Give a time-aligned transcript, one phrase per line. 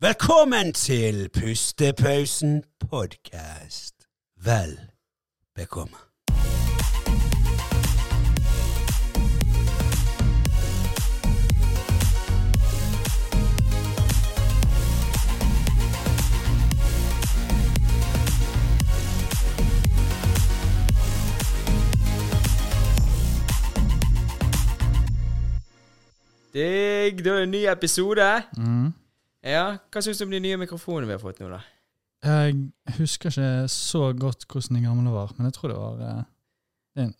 [0.00, 3.94] Velkommen til Pustepausen podkast.
[4.44, 4.80] Vel
[5.54, 5.96] bekomme.
[26.52, 27.24] Digg!
[27.24, 28.42] Da er det en ny episode.
[28.56, 29.05] Mm.
[29.46, 31.62] Ja, Hva syns du om de nye mikrofonene vi har fått nå, da?
[32.26, 36.22] Jeg husker ikke så godt hvordan de gamle var, men jeg tror det var eh,
[37.04, 37.12] en,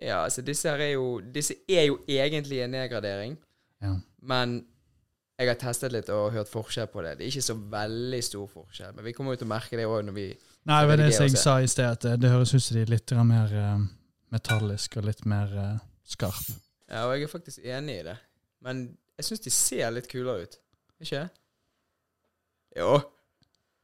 [0.00, 3.36] Ja, altså Disse her er jo Disse er jo egentlig en nedgradering,
[3.84, 3.94] ja.
[4.22, 4.62] men
[5.40, 7.14] jeg har testet litt og hørt forskjell på det.
[7.16, 9.86] Det er ikke så veldig stor forskjell, men vi kommer jo til å merke det
[9.88, 10.26] òg når vi
[10.68, 12.82] Nei, det var det jeg sa i sted, at det, det høres ut som de
[12.84, 13.78] er litt mer uh,
[14.34, 16.50] metallisk og litt mer uh, skarp.
[16.90, 18.18] Ja, og jeg er faktisk enig i det.
[18.60, 18.82] Men
[19.16, 20.58] jeg syns de ser litt kulere ut.
[21.00, 21.22] Ikke?
[22.78, 23.00] Jo.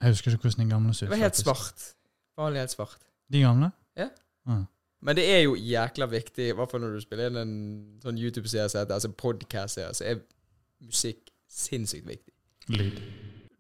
[0.03, 1.11] Jeg husker ikke hvordan de gamle så ut.
[1.11, 1.85] Det var helt svart.
[2.39, 2.99] Vanlig helt svart.
[3.33, 3.71] De gamle?
[3.97, 4.09] Ja.
[4.47, 4.65] Ah.
[5.03, 7.55] Men det er jo jækla viktig, i hvert fall når du spiller inn en
[8.03, 10.21] sånn YouTube-serie, som heter- altså podcast-serie, så er
[10.85, 12.33] musikk sinnssykt viktig.
[12.69, 13.01] Lyd.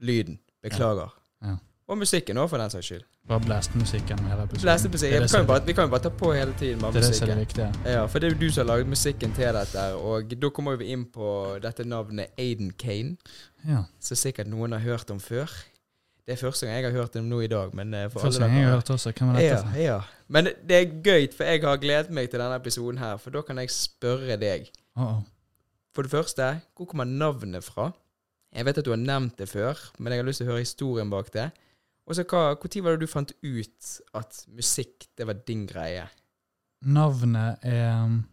[0.00, 0.38] Lyden.
[0.62, 1.12] Beklager.
[1.42, 1.56] Ja.
[1.88, 3.02] Og musikken òg, for den saks skyld.
[3.30, 4.62] Bare blæste musikken hele episoden.
[4.64, 5.22] Fleste musikken.
[5.22, 7.06] Vi kan, jo bare, vi kan jo bare ta på hele tiden med Det er
[7.12, 7.38] det er det musikken.
[7.38, 7.92] viktige.
[7.92, 10.76] Ja, for det er jo du som har laget musikken til dette, og da kommer
[10.80, 11.28] vi inn på
[11.62, 13.16] dette navnet Aiden Kane,
[13.68, 13.84] Ja.
[14.00, 15.46] som sikkert noen har hørt om før.
[16.26, 18.42] Det er første gang jeg har hørt om nå i dag, men eh, for Første
[18.42, 19.12] alle gang jeg har hørt også.
[19.12, 20.00] Hvem er dette ja, ja.
[20.28, 23.42] Men det er gøy, for jeg har gledet meg til denne episoden her, for da
[23.46, 24.66] kan jeg spørre deg.
[24.96, 25.22] Å, oh.
[25.94, 27.92] For det første, hvor kommer navnet fra?
[28.52, 30.64] Jeg vet at du har nevnt det før, men jeg har lyst til å høre
[30.66, 31.50] historien bak det.
[32.06, 36.06] Og så hva, Når var det du fant ut at musikk, det var din greie?
[36.82, 38.24] Navnet er um,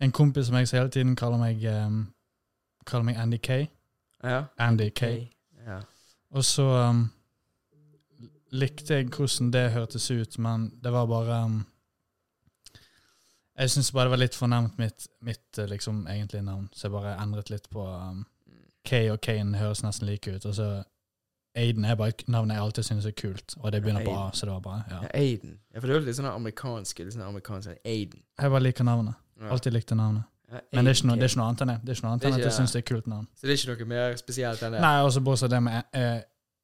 [0.00, 2.06] En kompis som jeg så hele tiden kaller meg um,
[2.86, 3.66] Kaller meg Andy K.
[4.22, 4.44] Ja.
[4.58, 5.28] Andy K.
[5.66, 5.80] Ja.
[6.30, 7.04] Og så um,
[8.50, 11.60] likte jeg hvordan det hørtes ut, men det var bare um,
[13.58, 16.92] Jeg syns bare det var litt fornemt mitt, mitt eh, liksom egentlige navn, så jeg
[16.96, 18.24] bare endret litt på um,
[18.84, 20.46] K og Kane høres nesten like ut.
[20.46, 20.82] Og så
[21.54, 24.30] Aiden er bare et navn jeg alltid synes er kult, og det begynner på A,
[24.32, 24.78] så det var bra.
[24.90, 25.02] ja.
[25.02, 25.08] ja.
[25.14, 25.58] Aiden.
[25.74, 27.02] Ja, for det er litt sånn amerikansk.
[27.04, 28.22] Litt sånn amerikansk Aiden.
[28.40, 29.18] Jeg bare liker navnet.
[29.50, 30.28] Alltid likte navnet.
[30.72, 31.76] Men det er noe, det er ikke noe annet enn det.
[31.82, 33.28] Det er ikke noe annet enn at jeg synes syns det er et kult navn.
[33.36, 34.82] Så det er ikke noe mer spesielt enn det?
[34.84, 36.18] Nei, og så bortsett det med uh,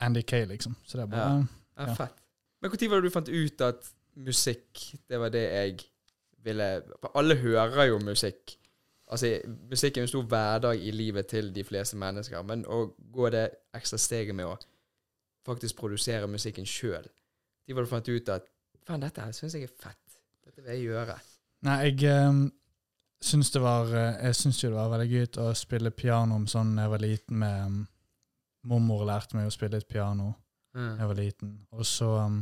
[0.04, 0.74] Andy Kay, liksom.
[0.84, 1.94] Så det er bare Ja, Ja.
[1.94, 2.18] fett.
[2.60, 5.78] Men når var det du fant ut at musikk, det var det jeg
[6.44, 8.56] ville For alle hører jo musikk.
[9.08, 9.38] Altså,
[9.70, 12.82] musikk er en stor hverdag i livet til de fleste mennesker, men å
[13.12, 13.46] gå det
[13.76, 14.58] ekstra steget med å
[15.48, 17.06] faktisk produsere musikken sjøl
[17.64, 18.48] De hadde fant ut at
[18.88, 20.20] Faen, dette her syns jeg er fett.
[20.46, 21.18] Dette vil jeg gjøre.
[21.68, 22.46] Nei, jeg um,
[23.20, 26.46] syns det var eh, Jeg syns jo det var veldig gøy å spille piano om
[26.48, 27.80] sånn da jeg var liten med um,
[28.68, 30.30] Mormor lærte meg å spille et piano
[30.72, 31.52] da jeg var liten.
[31.74, 32.40] Og så um,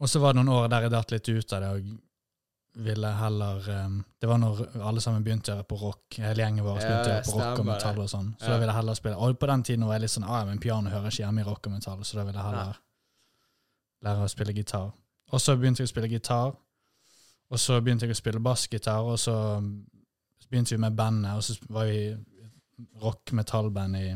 [0.00, 1.92] Og så var det noen år der jeg datt litt ut av det og
[2.76, 6.18] ville heller um, Det var når alle sammen begynte å gjøre på rock.
[6.20, 8.28] Hele gjengen vår Ja, begynte å gjøre på rock og metall og sånn.
[8.36, 8.50] Så Ja.
[8.52, 10.58] da ville jeg heller spille Og på den tiden var jeg litt sånn ah, men
[10.58, 12.76] piano hører ikke hjemme i rock og metall, så da ville jeg heller
[14.04, 14.92] lære å spille gitar.
[15.32, 16.52] Og så begynte jeg å spille gitar,
[17.50, 19.86] og så begynte jeg å spille bassgitar, og så um,
[20.50, 22.16] begynte vi med bandet, og så var vi
[23.02, 24.10] rock-metall-band i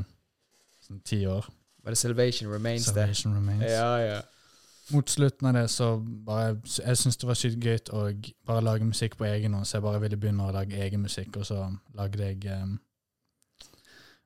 [0.86, 1.48] sånn ti år.
[1.82, 2.92] Var det Salvation Remains, det?
[2.94, 3.64] Salvation Remains.
[3.64, 4.20] Ja, ja.
[4.90, 5.96] Mot slutten av det så
[6.26, 8.04] bare Jeg syntes det var sykt gøy å
[8.46, 11.36] bare lage musikk på egen hånd, så jeg bare ville begynne å lage egen musikk,
[11.36, 12.78] og så lagde jeg um,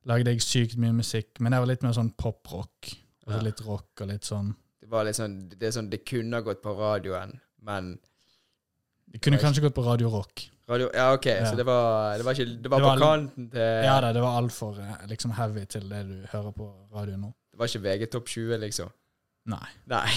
[0.04, 2.90] Lagde jeg sykt mye musikk, men det var litt mer sånn poprock.
[3.26, 3.38] Og Ja.
[3.40, 6.40] litt rock og litt sånn Det var litt sånn Det er sånn Det kunne ha
[6.44, 7.98] gått på radioen, men
[9.10, 9.68] Det kunne kanskje ikke.
[9.70, 10.50] gått på Radio Rock.
[10.68, 11.44] radio, Ja, OK, Ja.
[11.50, 14.12] så det var Det var ikke Det var Det på var- kanten til Ja da,
[14.12, 17.32] det var altfor eh, liksom heavy til det du hører på radio nå.
[17.52, 18.90] Det var ikke VG topp 20, liksom?
[19.44, 19.70] Nei.
[19.92, 20.10] Nei.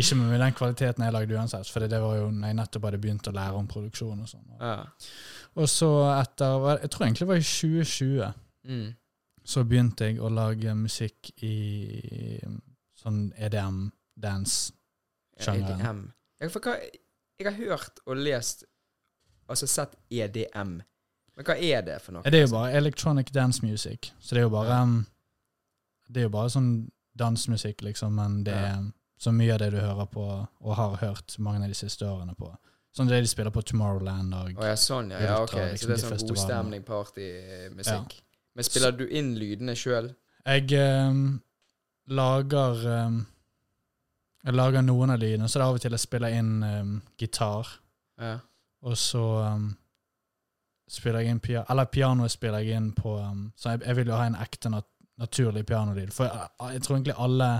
[0.00, 3.00] Ikke med den kvaliteten jeg lagde uansett, for det var jo når jeg nettopp hadde
[3.00, 4.50] begynt å lære om produksjon og sånn.
[4.60, 4.74] ja.
[5.52, 8.38] Og så etter Jeg tror egentlig det var i 2020.
[8.62, 8.94] Mm.
[9.44, 11.56] så begynte jeg å lage musikk i
[13.02, 14.72] sånn EDM, dance.
[15.40, 15.80] Sjangeren.
[15.80, 16.02] EDM.
[16.40, 16.76] Jeg, hva,
[17.40, 18.64] jeg har hørt og lest
[19.50, 20.76] Altså sett EDM.
[21.36, 22.22] Men hva er det for noe?
[22.24, 24.94] Det er jo bare electronic dance music, så det er jo bare um,
[26.08, 26.70] Det er jo bare sånn
[27.18, 28.84] dansemusikk, liksom, men det er
[29.22, 32.34] så mye av det du hører på, og har hørt mange av de siste årene
[32.38, 32.50] på.
[32.92, 35.20] Sånn det de spiller på Tomorrowland og oh, ja, sånn, ja.
[35.24, 35.54] Ja ok.
[35.56, 38.16] liksom, Så det er sånn godstemning, partymusikk.
[38.18, 38.48] Ja.
[38.52, 40.10] Men spiller du inn lydene sjøl?
[40.44, 41.20] Jeg eh,
[42.12, 43.20] lager eh,
[44.42, 46.90] Jeg lager noen av lydene, så det er av og til jeg spiller inn eh,
[47.22, 47.70] gitar.
[48.20, 48.34] Ja.
[48.82, 49.22] Og så
[49.54, 49.70] um,
[50.90, 54.10] spiller jeg inn pia Eller pianoet spiller jeg inn på um, Så jeg, jeg vil
[54.10, 54.88] jo ha en ekte nat
[55.22, 56.10] naturlig pianolyd.
[56.14, 57.50] For jeg, jeg tror egentlig alle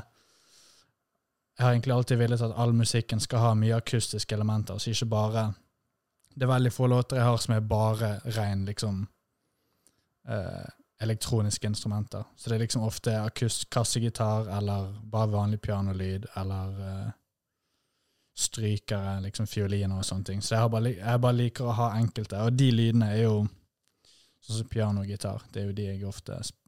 [1.58, 5.06] Jeg har egentlig alltid villet at all musikken skal ha mye akustiske elementer, så ikke
[5.12, 5.42] bare
[6.34, 9.02] Det er veldig få låter jeg har som er bare ren liksom
[10.28, 10.68] eh,
[11.02, 12.24] elektroniske instrumenter.
[12.36, 17.10] Så det er liksom ofte akust kassegitar eller bare vanlig pianolyd eller eh,
[18.34, 20.40] strykere, liksom fioliner og sånne ting.
[20.42, 22.40] Så jeg, bare, jeg bare liker å ha enkelte.
[22.46, 23.34] Og de lydene er jo
[24.42, 25.44] sånn som piano og gitar.
[25.52, 26.61] Det er jo de jeg ofte sp-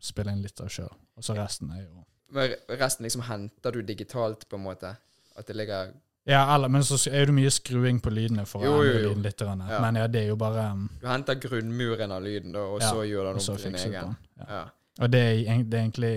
[0.00, 0.92] spiller inn litt av sjøl.
[1.16, 4.94] Og så resten er jo Men resten liksom henter du digitalt, på en måte?
[5.36, 5.92] At det ligger
[6.28, 9.24] Ja, eller, men så er det mye skruing på lydene for Jo, å endre lyden
[9.24, 9.40] litt.
[9.40, 9.80] Ja.
[9.80, 12.92] Men ja, det er jo bare um, Du henter grunnmuren av lyden, da, og Ja,
[12.92, 14.16] så gjør du noe den om til din egen.
[14.38, 14.62] Ja.
[15.00, 16.14] Og det er, det er egentlig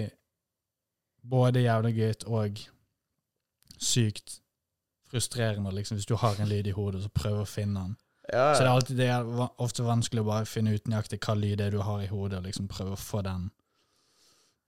[1.24, 2.63] både jævlig gøy og
[3.80, 4.39] sykt
[5.13, 7.97] frustrerende, liksom, hvis du har en lyd i hodet, så prøver å finne den.
[8.31, 11.35] Ja, Så det er alltid det er ofte vanskelig å bare finne ut nøyaktig hva
[11.38, 13.50] lyd det er du har i hodet, og liksom prøve å få den.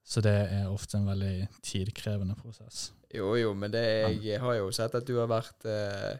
[0.06, 2.92] Så det er ofte en veldig tidkrevende prosess.
[3.16, 3.86] Jo, jo, men det
[4.22, 6.20] jeg har jo sett at du har vært eh,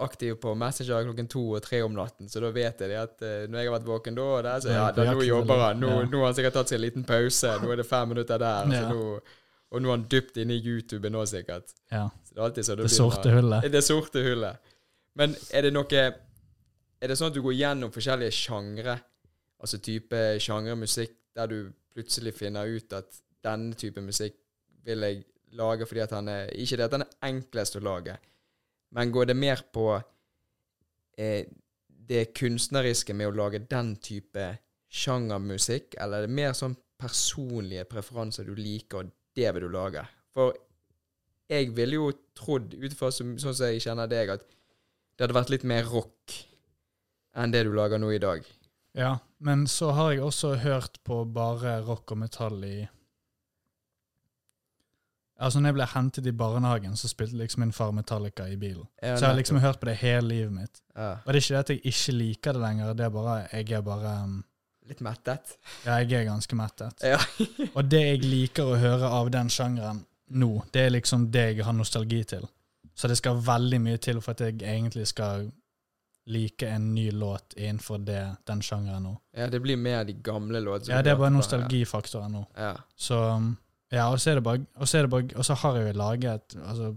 [0.00, 3.26] aktiv på Messenger klokken to og tre om natten, så da vet jeg det at
[3.26, 5.82] eh, når jeg har vært våken da og der, så ja, da, nå jobber han.
[5.82, 6.06] Nå, ja.
[6.08, 7.52] nå har han sikkert tatt seg en liten pause.
[7.60, 8.72] Nå er det fem minutter der.
[8.72, 8.80] Ja.
[8.86, 9.36] Så nå,
[9.70, 11.74] og nå er han dypt inne i YouTube nå, sikkert.
[11.92, 12.06] Ja.
[12.24, 13.68] Så det er alltid så det, Det sorte hullet.
[13.74, 14.72] Det sorte hullet.
[15.20, 16.04] Men er det noe
[17.00, 18.98] Er det sånn at du går gjennom forskjellige sjangre,
[19.60, 21.60] altså type sjangremusikk, der du
[21.94, 24.36] plutselig finner ut at denne type musikk
[24.84, 25.22] vil jeg
[25.58, 28.16] lage fordi at han er Ikke det at han er enklest å lage,
[28.94, 29.86] men går det mer på
[31.18, 31.46] eh,
[31.86, 34.46] det kunstneriske med å lage den type
[34.90, 40.02] sjangermusikk, eller er det mer sånn personlige preferanser du liker, og det vil du lage?
[40.34, 40.56] For
[41.50, 44.42] jeg ville jo trodd, ut fra sånn som jeg kjenner deg, at
[45.14, 46.34] det hadde vært litt mer rock
[47.38, 48.46] enn det du lager nå i dag.
[48.98, 52.78] Ja, men så har jeg også hørt på bare rock og metall i
[55.40, 58.84] Altså, når jeg ble hentet i barnehagen, så spilte liksom min far Metallica i bilen.
[59.00, 60.82] Ja, Så jeg har liksom hørt på det hele livet mitt.
[60.96, 61.14] ja.
[61.24, 63.70] Og det er ikke det at jeg ikke liker det lenger, det er bare Jeg
[63.72, 64.44] er bare um,
[64.90, 65.56] Litt mettet.
[65.86, 67.02] Ja, jeg er ganske mettet.
[67.02, 67.16] Ja.
[67.76, 71.64] Og det jeg liker å høre av den sjangeren nå, det er liksom det jeg
[71.64, 72.44] har nostalgi til.
[72.94, 75.48] Så det skal veldig mye til for at jeg egentlig skal
[76.30, 79.16] like en ny låt innenfor det, den sjangeren nå.
[79.36, 80.94] ja, det blir mer de gamle låtene.
[80.96, 82.44] Ja, det er bare nostalgifaktoren nå.
[82.56, 82.72] Ja.
[82.96, 83.56] Så um,
[83.90, 85.98] ja, og så er det bare Og så, det bare, og så har jeg jo
[85.98, 86.92] laget altså,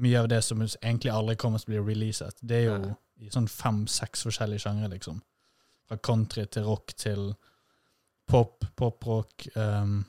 [0.00, 2.38] mye av det som egentlig aldri kommer til å bli releaset.
[2.40, 2.94] Det er jo Ja.
[3.22, 5.20] i sånn fem-seks forskjellige sjangre, liksom.
[5.88, 7.34] Fra country til rock til
[8.26, 10.04] pop, poprock, um,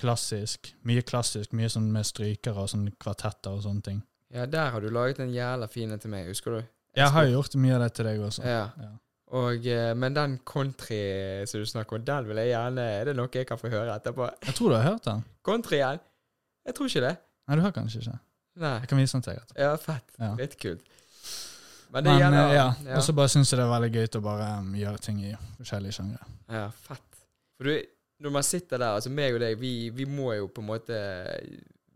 [0.00, 0.72] klassisk.
[0.88, 4.02] Mye klassisk, mye sånn med strykere og sånn kvartetter og sånne ting.
[4.34, 6.62] ja, der har du laget en jævla fin en til meg, husker du?
[6.94, 8.44] Jeg har jo gjort mye av det til deg også.
[8.46, 8.66] Ja.
[8.78, 8.92] Ja.
[9.34, 11.00] Og, eh, men den country
[11.50, 13.96] som du snakker om, den vil jeg gjerne Er det noe jeg kan få høre
[13.96, 14.28] etterpå?
[14.46, 15.24] Jeg tror du har hørt den.
[15.42, 16.02] Countryen?
[16.64, 17.16] Jeg tror ikke det.
[17.48, 18.18] Nei, du har kanskje ikke.
[18.62, 18.76] Nei.
[18.84, 19.42] Jeg kan vise den til deg.
[19.42, 19.64] etterpå.
[19.64, 20.14] Ja, fett.
[20.20, 20.30] Ja.
[20.38, 20.92] Litt kult.
[21.94, 24.22] Men det gjelder eh, ja, og så bare syns jeg det er veldig gøy å
[24.24, 26.30] bare um, gjøre ting i forskjellige sjangre.
[26.50, 27.20] Ja, fett.
[27.54, 27.90] For du,
[28.24, 30.98] når man sitter der, altså meg og deg, vi, vi må jo på en måte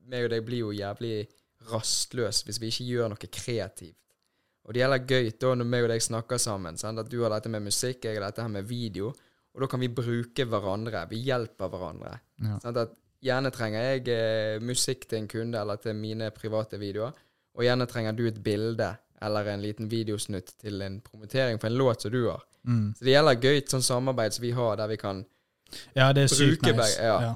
[0.09, 1.27] Meg og deg blir jo jævlig
[1.69, 3.99] rastløs hvis vi ikke gjør noe kreativt.
[4.69, 6.76] Og det gjelder gøy da når meg og deg snakker sammen.
[6.76, 7.00] Sant?
[7.00, 9.15] At du har dette med musikk, jeg har dette her med video.
[9.56, 11.06] Og da kan vi bruke hverandre.
[11.09, 12.12] Vi hjelper hverandre.
[12.45, 12.59] Ja.
[12.61, 12.76] Sant?
[12.76, 12.92] At
[13.25, 17.16] gjerne trenger jeg eh, musikk til en kunde eller til mine private videoer.
[17.57, 18.92] Og gjerne trenger du et bilde
[19.25, 22.45] eller en liten videosnutt til en promotering for en låt som du har.
[22.69, 22.95] Mm.
[22.95, 25.25] Så det gjelder gøy sånn samarbeid som vi har, der vi kan
[25.97, 26.97] Ja, det er sykt Bruke nice.
[27.00, 27.35] begge, ja.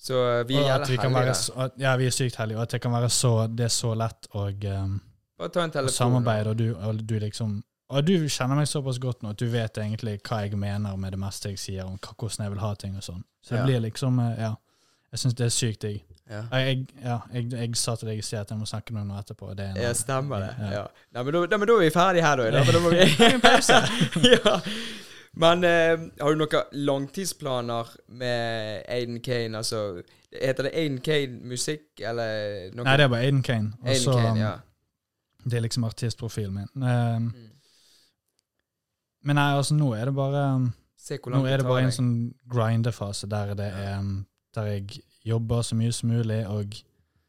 [0.00, 1.14] Så vi Og gjelder heldige.
[1.14, 3.94] være ja, vi er sykt heldige, og at det kan være så, det er så
[3.94, 4.46] lett å,
[4.84, 5.00] um,
[5.40, 5.96] Bare ta en telefon.
[5.96, 9.48] samarbeide, og du, og du liksom Og du kjenner meg såpass godt nå at du
[9.50, 12.74] vet egentlig hva jeg mener med det meste jeg sier om hvordan jeg vil ha
[12.78, 13.24] ting og sånn.
[13.42, 13.64] Så det Ja.
[13.66, 14.52] blir liksom eh, Ja.
[15.10, 16.04] Jeg syns det er sykt digg.
[16.30, 16.42] Ja.
[16.52, 19.18] Jeg, ja, jeg, jeg sa til deg i sted at jeg må snakke med noen
[19.18, 19.48] etterpå.
[19.58, 20.50] Det er en- ja, stemmer det.
[20.70, 20.84] Ja.
[21.16, 22.62] Nei, men da, nei, men da er vi ferdige her, da.
[22.64, 23.80] Men da må vi en pause.
[24.36, 24.60] ja.
[25.34, 29.58] Men eh, har du noen langtidsplaner med Aiden Kane?
[29.58, 32.84] Altså, heter det Aiden Kane musikk, eller noe?
[32.86, 33.72] Nei, det er bare Aiden Kane.
[33.82, 34.52] Også, Aiden Kane, um, ja.
[35.44, 36.68] Det er liksom artistprofilen min.
[36.82, 37.46] Um, Mm.
[39.22, 40.44] men nei, altså, nå er det bare
[41.20, 45.62] hvor Nå er det bare en sånn grindefase der det er um, Der jeg jobber
[45.62, 46.74] så mye som mulig og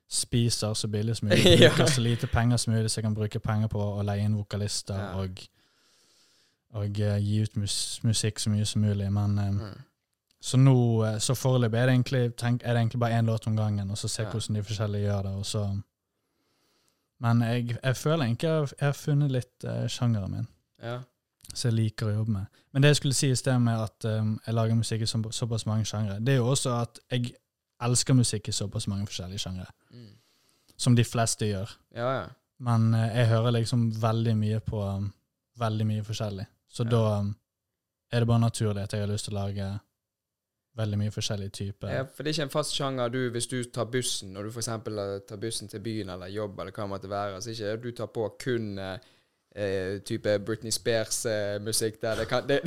[0.10, 1.46] spiser så billig som mulig.
[1.62, 1.70] Ja.
[1.70, 4.36] Bruker så lite penger som mulig, så jeg kan bruke penger på å leie inn
[4.36, 5.14] vokalister Ja.
[5.22, 5.40] og,
[6.74, 9.12] og uh, gi ut mus musikk så mye som mulig.
[9.12, 9.80] Men um, Mm.
[10.42, 10.74] Så nå,
[11.06, 14.24] eh, så foreløpig er er det egentlig bare én låt om gangen, og så se
[14.24, 15.32] hvordan de forskjellige gjør det.
[15.36, 15.82] og så...
[17.22, 20.48] Men jeg, jeg føler egentlig jeg jeg har funnet litt uh, sjangeren min.
[20.82, 21.00] Ja.
[21.54, 22.46] som jeg liker å jobbe med.
[22.74, 25.20] Men det jeg skulle si i sted med at um, jeg lager musikk i så,
[25.36, 27.34] såpass mange sjangre, det er jo også at jeg
[27.82, 30.14] elsker musikk i såpass mange forskjellige sjangre, Mm.
[30.78, 31.70] som de fleste gjør.
[31.96, 32.26] Ja, ja.
[32.60, 35.12] Men uh, jeg hører liksom veldig mye på um,
[35.60, 36.46] veldig mye forskjellig.
[36.72, 37.36] Så da um,
[38.12, 39.68] er det bare naturlig at jeg har lyst til å lage
[40.78, 41.90] veldig mye forskjellige typer.
[41.92, 44.50] Ja, for det er ikke en fast sjanger du, hvis du tar bussen, når du
[44.56, 44.70] f.eks.
[45.28, 48.08] tar bussen til byen eller jobb eller hva det måtte være, så ikke du tar
[48.16, 48.98] på kun eh,
[49.56, 52.16] eh, type Britney Spears-musikk der.
[52.24, 52.62] Det kan, det,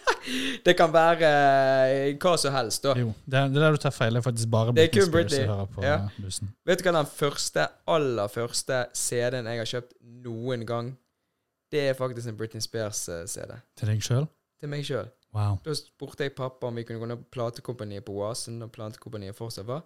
[0.66, 2.96] det kan være eh, hva som helst, da.
[2.98, 4.16] Jo, det, det er der du tar feil.
[4.18, 5.46] Er faktisk bare Britney Spears Britney.
[5.46, 5.94] hører på Ja.
[5.94, 6.50] eh, bussen.
[6.66, 9.94] Vet du hva den første, aller første CD-en jeg har kjøpt
[10.26, 10.96] noen gang?
[11.72, 13.54] Det er faktisk en Britney Spears-CD.
[13.78, 14.26] Til deg sjøl?
[14.60, 15.08] Til meg sjøl.
[15.36, 15.58] Wow.
[15.64, 19.36] Da spurte jeg pappa om vi kunne gå ned på platekompaniet på Oasen, og platekompaniet
[19.36, 19.84] fortsatt var.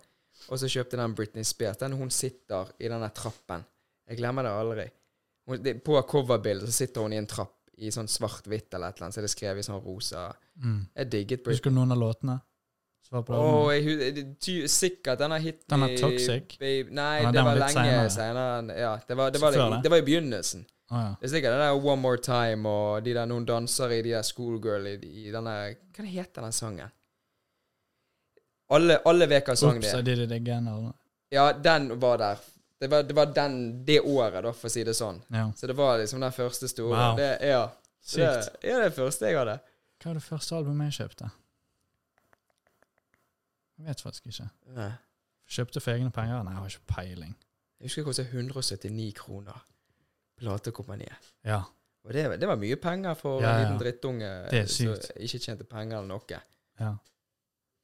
[0.49, 1.81] Og så kjøpte den Britney Spears.
[1.81, 3.65] Den hun sitter i denne trappen.
[4.09, 4.87] Jeg glemmer det aldri.
[5.49, 8.99] Hun, det, på coverbildet så sitter hun i en trapp i sånn svart-hvitt eller et
[8.99, 10.29] eller annet, så er det skrevet i sånn rosa.
[10.61, 10.81] Mm.
[11.01, 11.59] Jeg digget Britney.
[11.59, 12.39] Husker du noen av låtene?
[13.11, 16.53] Oh, jeg, ty, sikkert denne hiten Den er Toxic.
[16.61, 18.77] Babe, nei, Ja, det var lenge senere.
[18.77, 19.81] Ja, det var, det, var, det, det?
[19.83, 20.63] det var i begynnelsen.
[20.91, 21.11] Å, ja.
[21.21, 24.15] Det er sikkert det der One More Time og de der noen danser i de
[24.17, 25.53] der Schoolgirl i, i denne
[25.95, 26.91] Hva det heter den sangen?
[28.75, 30.67] Alle, alle hva sang Oops, det did it again.
[30.71, 30.95] Eller?
[31.31, 32.43] Ja, den var der.
[32.81, 35.19] Det var, det var den, det året, da, for å si det sånn.
[35.35, 35.51] Ja.
[35.57, 36.95] Så det var liksom den første store.
[36.95, 37.19] Wow.
[37.19, 38.55] Det, ja, det, Sykt.
[38.65, 39.59] ja, det første jeg hadde.
[40.01, 41.29] Hva var det første albumet jeg kjøpte?
[43.81, 44.47] Jeg vet faktisk ikke.
[44.79, 44.91] Nei.
[45.51, 46.41] Kjøpte for egne penger?
[46.47, 47.37] Nei, jeg har ikke peiling.
[47.81, 49.61] Jeg husker det kostet 179 kroner.
[50.41, 51.31] Platekompaniet.
[51.47, 51.63] Ja.
[52.05, 54.31] Og det, det var mye penger for Ja, en liten drittunge
[54.73, 56.41] som ikke tjente penger eller noe.
[56.81, 56.97] ja.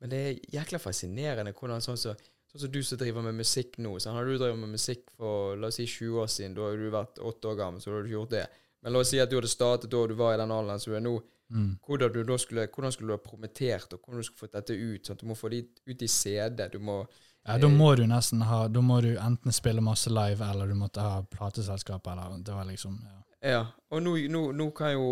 [0.00, 3.78] Men det er jækla fascinerende hvordan sånn som sånn så du som driver med musikk
[3.84, 6.68] nå sånn, Har du drevet med musikk for la oss si 20 år siden, da
[6.68, 8.44] har du vært 8 år gammel, så har du ikke gjort det.
[8.82, 10.92] Men la oss si at du hadde startet da du var i den alderen som
[10.92, 11.14] du er nå.
[11.52, 11.68] Mm.
[11.86, 15.06] Hvordan, du skulle, hvordan skulle du ha promotert, og hvordan du skulle fått dette ut?
[15.06, 16.64] sånn Du må få det ut i CD.
[16.72, 17.02] Du må
[17.46, 20.74] ja, da må du nesten ha Da må du enten spille masse live, eller du
[20.74, 23.22] måtte ha plateselskap, eller Det var liksom ja.
[23.46, 23.60] Ja.
[23.94, 25.04] Og nå, nå, nå kan jo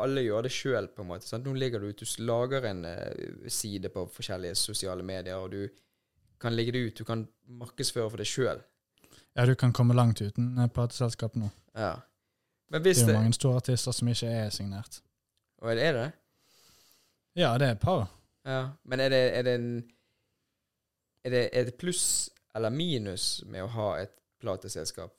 [0.00, 1.26] alle gjøre det sjøl, på en måte.
[1.28, 1.44] Sant?
[1.44, 5.66] Nå ligger du ute, du lager en eh, side på forskjellige sosiale medier, og du
[6.40, 6.96] kan legge det ut.
[7.02, 7.26] Du kan
[7.60, 8.62] markedsføre for deg sjøl.
[9.36, 11.50] ja, du kan komme langt uten eh, plateselskap nå.
[11.76, 11.96] Ja.
[12.70, 15.02] Men Det er jo mange store artister som ikke er signert.
[15.62, 16.08] Og er det det?
[17.36, 18.08] Ja, det er et par.
[18.46, 18.62] Ja.
[18.84, 19.68] Men er det, er det en
[21.26, 22.04] er det, er det pluss
[22.56, 25.12] eller minus med å ha et plateselskap?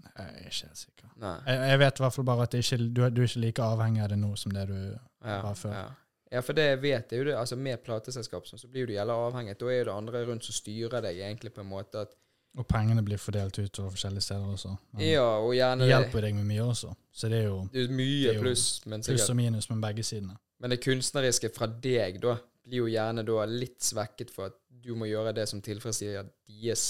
[0.00, 1.08] Jeg er ikke helt sikker.
[1.20, 4.00] Jeg, jeg vet i hvert fall bare at ikke, du, du er ikke like avhengig
[4.04, 5.74] av det nå som det du Ja, var før.
[5.76, 5.88] ja.
[6.32, 7.34] ja, for det vet jeg jo det.
[7.36, 9.58] Altså Med plateselskap sånn, så blir du jævla avhengig.
[9.60, 12.06] Da er jo det andre rundt som styrer deg, egentlig, på en måte.
[12.06, 12.16] at
[12.58, 14.72] Og pengene blir fordelt ut over forskjellige steder også.
[14.96, 16.94] Men Ja, og gjerne det det, hjelper deg med mye også.
[17.12, 19.68] Så det er jo det er mye det er jo pluss, men pluss og minus
[19.70, 20.38] med begge sidene.
[20.60, 24.94] Men det kunstneriske fra deg, da, blir jo gjerne da litt svekket for at du
[24.98, 26.84] må gjøre det som tilfredsstiller deres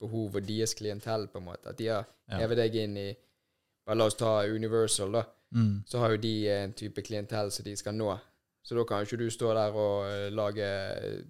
[0.00, 1.70] behov og deres klientell, på en måte.
[1.72, 3.08] At de har hevet deg inn i
[3.86, 5.22] bare La oss ta Universal, da.
[5.54, 5.84] Mm.
[5.86, 8.10] Så har jo de en type klientell som de skal nå.
[8.66, 11.20] Så da kan jo ikke du stå der og eh, lage eh,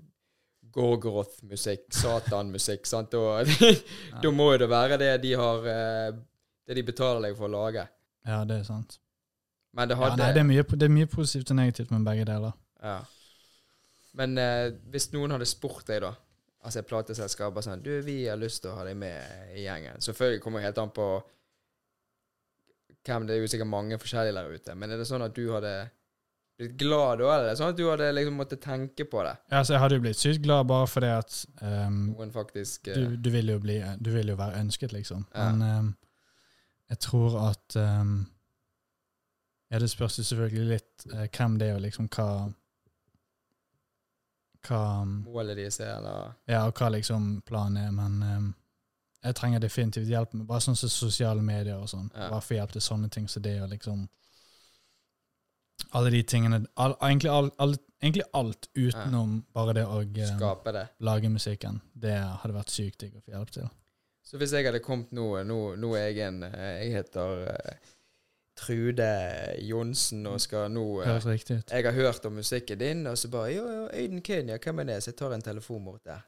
[0.72, 3.12] Gorgoroth-musikk, Satan-musikk, sant.
[3.12, 3.42] Da,
[4.22, 6.14] da må jo det være det de har eh,
[6.66, 7.84] Det de betaler deg for å lage.
[8.26, 8.96] Ja, det er sant.
[9.76, 12.25] Men det Ja, nei, det, er mye, det er mye positivt og negativt med begge
[12.26, 12.56] deler.
[12.82, 12.96] Ja.
[14.16, 16.14] Men eh, hvis noen hadde spurt deg, da
[16.66, 19.66] Altså et plateselskap bare sånn Du, vi har lyst til å ha deg med i
[19.68, 20.00] gjengen.
[20.02, 21.11] Selvfølgelig kommer det helt an på
[23.06, 24.75] hvem Det er jo sikkert mange forskjellige der ute.
[24.75, 25.75] Men er det sånn at du hadde
[26.58, 29.35] blitt glad da, eller er det sånn at du hadde liksom måttet tenke på det?
[29.52, 32.96] Ja, så jeg hadde jo blitt sykt glad bare fordi at um, Noen faktisk uh,
[32.96, 35.26] du, du, vil jo bli, du vil jo være ønsket, liksom.
[35.37, 35.50] Ja.
[35.52, 35.92] Men um,
[36.90, 38.16] jeg tror at um,
[39.70, 42.28] Ja, det spørs jo selvfølgelig litt uh, hvem det er, og liksom hva
[44.66, 48.52] Hva Målet deres er, eller Ja, og hva liksom planen er, men um,
[49.26, 52.11] jeg trenger definitivt hjelp med bare sånn som sosiale medier og sånn.
[52.14, 52.30] Ja.
[52.30, 54.06] Bare få hjelp til sånne ting som det, og liksom
[55.96, 60.73] Alle de tingene all, egentlig, all, all, egentlig alt utenom bare det å um, skape
[60.73, 60.87] det.
[60.99, 61.80] lage musikken.
[61.92, 63.68] Det hadde vært sykt digg å få hjelp til.
[64.26, 67.92] Så hvis jeg hadde kommet nå Nå, nå er jeg en eh, Jeg heter eh,
[68.56, 69.08] Trude
[69.68, 71.72] Johnsen og skal nå eh, Høres riktig ut.
[71.75, 74.88] Jeg har hørt om musikken din, og så bare Jo, jo, Øyden Kenya, hvem er
[74.90, 75.02] det?
[75.04, 76.25] Så jeg tar en telefon mot deg.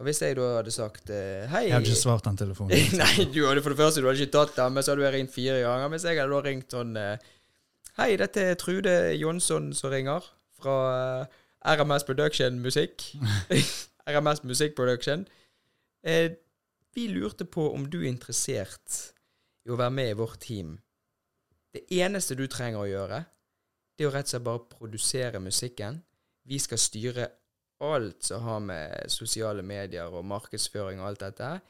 [0.00, 2.74] Og hvis jeg da hadde sagt eh, Hei Jeg hadde ikke svart den telefonen.
[3.02, 5.16] Nei, du hadde for det første du hadde ikke tatt den, men så hadde du
[5.16, 5.92] ringt fire ganger.
[5.92, 7.30] Mens jeg hadde da ringt sånn eh,
[8.00, 10.24] Hei, dette er Trude Jonsson som ringer,
[10.56, 10.76] fra
[11.68, 13.04] RMS Production Musikk.
[14.08, 15.26] RMS Musikk Production.
[16.02, 16.32] Eh,
[16.94, 19.12] vi lurte på om du er interessert
[19.62, 20.78] i å være med i vårt team.
[21.72, 23.22] Det eneste du trenger å gjøre,
[23.96, 26.02] det er å rett og slett bare produsere musikken.
[26.48, 27.28] Vi skal styre
[27.82, 31.62] alt som har med sosiale medier og markedsføring og alt dette her.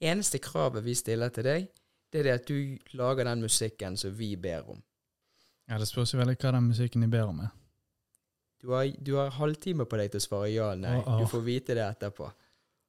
[0.00, 1.66] Eneste kravet vi stiller til deg,
[2.12, 4.82] det er det at du lager den musikken som vi ber om.
[5.68, 7.50] Ja, Det spørs jo veldig hva den musikken de ber om er.
[8.62, 10.94] Du har, du har halvtime på deg til å svare ja eller nei.
[11.02, 11.18] Oh, oh.
[11.20, 12.30] Du får vite det etterpå.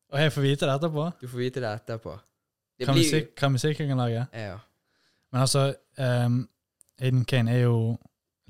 [0.10, 1.04] Og jeg får vite det etterpå?
[1.20, 2.16] Du får vite det etterpå.
[2.80, 4.24] Det Hva blir- musikk, hva musikk jeg kan lage?
[4.34, 4.56] Ja.
[5.32, 5.66] Men altså,
[6.00, 6.40] um,
[7.02, 7.98] Aiden Kane er jo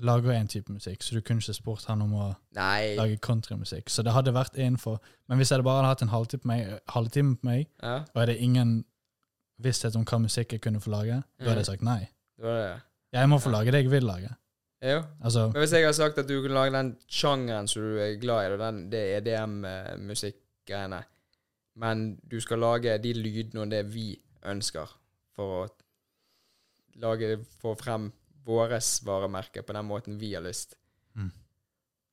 [0.00, 2.26] lager en type musikk, så du kunne ikke spurt han om å
[2.56, 2.94] Nei.
[2.96, 3.90] lage countrymusikk.
[3.92, 6.78] Så det hadde vært innenfor Men hvis jeg bare hadde hatt en halvtime på meg,
[6.88, 8.84] halvtime på meg Ja, og det ingen
[9.60, 12.08] visshet om hva musikk jeg kunne få lage, da hadde jeg sagt nei.
[12.38, 12.80] det var det.
[13.12, 14.30] Jeg må få lage det jeg vil lage.
[14.80, 15.02] Jo.
[15.20, 18.14] Altså, Men hvis jeg har sagt at du kan lage den sjangeren som du er
[18.20, 21.02] glad i, og den, det EDM-musikkgreiene,
[21.76, 24.14] men du skal lage de lydene og det vi
[24.48, 24.88] ønsker
[25.36, 25.68] for å
[27.00, 28.08] lage få frem
[28.46, 30.76] våres varemerke på den måten vi har lyst.
[31.14, 31.30] Mm.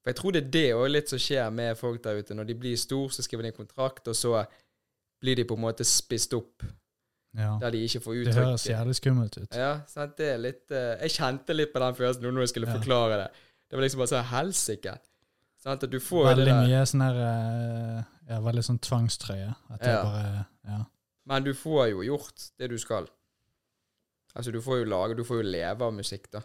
[0.01, 2.35] For jeg tror det er det og litt som skjer med folk der ute.
[2.37, 4.43] Når de blir store, så skriver de en kontrakt, og så
[5.21, 6.63] blir de på en måte spist opp
[7.37, 7.57] ja.
[7.61, 9.55] der de ikke får Det høres jævlig skummelt ut.
[9.55, 12.53] ja, sant, det er litt uh, Jeg kjente litt på den følelsen nå når jeg
[12.53, 12.77] skulle Ja.
[12.77, 13.27] forklare det.
[13.67, 14.93] Det var liksom bare sånn helsike.
[15.57, 19.49] Sant, at du får Veldig mye sånn her eh, Ja, veldig sånn tvangstrøye.
[19.73, 20.83] At det bare Ja.
[21.27, 23.09] Men du får jo gjort det du skal.
[24.37, 26.43] Altså, du får jo lage Du får jo leve av musikk, da.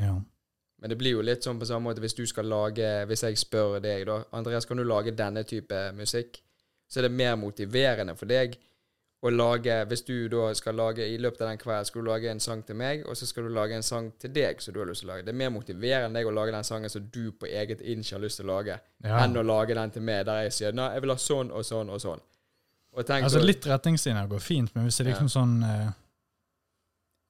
[0.00, 0.18] ja.
[0.80, 3.38] Men det blir jo litt sånn på samme måte hvis du skal lage Hvis jeg
[3.40, 6.40] spør deg, da Andreas, kan du lage denne type musikk?
[6.90, 8.56] Så er det mer motiverende for deg
[9.20, 12.30] å lage Hvis du da skal lage i løpet av den kvelden skal du lage
[12.32, 14.80] en sang til meg, og så skal du lage en sang til deg som du
[14.80, 15.26] har lyst til å lage.
[15.26, 18.22] Det er mer motiverende deg å lage den sangen som du på eget inch har
[18.22, 19.18] lyst til å lage, ja.
[19.20, 21.66] enn å lage den til meg der jeg sier nei, jeg vil ha sånn og
[21.68, 22.24] sånn og sånn.
[22.96, 25.90] Og tenk Altså Litt retningslinjer går fint, men hvis det er liksom sånn eh,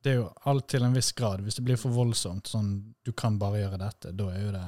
[0.02, 1.42] Det er jo alt til en viss grad.
[1.45, 2.71] Hvis det blir for voldsomt, sånn
[3.04, 4.66] du kan bare gjøre dette, da er jo det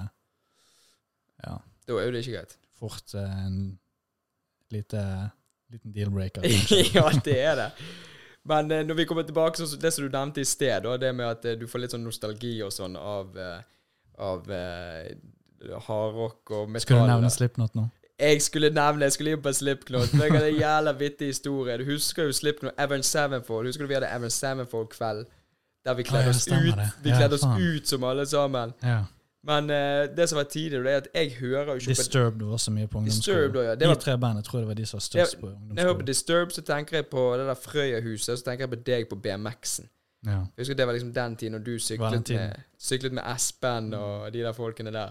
[1.43, 1.55] ja,
[1.89, 2.57] Da er jo det ikke greit.
[2.79, 3.57] fort eh, en
[4.73, 5.03] lite,
[5.73, 6.45] liten deal-breaker.
[6.97, 7.69] ja, det er det.
[8.49, 11.13] Men eh, når vi kommer tilbake til det som du nevnte i sted, da, det
[11.17, 13.65] med at eh, du får litt sånn nostalgi og sånn av, eh,
[14.23, 15.13] av eh,
[15.89, 16.87] hardrock og metall.
[16.87, 17.33] Skal du nevne.
[17.33, 17.89] Slipknot nå?
[18.23, 20.13] Jeg skulle nevne Jeg skulle inn på Slipknot.
[20.15, 21.79] Men jeg hadde en jævla vittig historie.
[21.79, 23.67] Du husker jo Slipknot Evan Sevenfold.
[23.67, 25.25] Husker du vi hadde Evan Sevenfold-kveld?
[25.85, 26.91] Der vi kledde oss ut det.
[27.03, 28.73] Vi kledde oss ut som alle sammen.
[28.83, 29.01] Ja.
[29.45, 32.47] Men uh, det som var tidligere, det er at jeg hører jo ikke på Disturbed
[32.47, 33.65] var så mye på ungdomsskolen.
[33.65, 33.75] ja.
[33.75, 35.75] De var- tre bandene tror jeg det var de som var størst på ungdomsskolen.
[35.75, 38.71] Når jeg hører på Disturbed, så tenker jeg på det der Frøya-huset, så tenker jeg
[38.71, 39.89] på deg på BMX-en.
[40.27, 40.31] Ja.
[40.31, 44.33] Jeg husker det var liksom den tiden når du syklet med, syklet med Espen og
[44.33, 45.11] de der folkene der.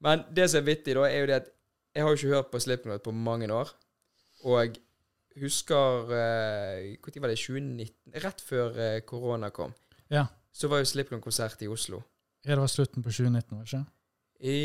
[0.00, 1.48] Men det som er vittig, da, er jo det at
[1.98, 3.72] jeg har jo ikke hørt på Slipknot på mange år.
[4.46, 4.76] Og
[5.38, 7.38] husker eh, Når var det?
[7.38, 8.14] 2019?
[8.24, 9.74] Rett før eh, korona kom.
[10.10, 10.26] Ja.
[10.54, 12.02] Så var jo Slipknot-konsert i Oslo.
[12.46, 13.84] ja, det var slutten på 2019, var det ikke?
[14.40, 14.58] I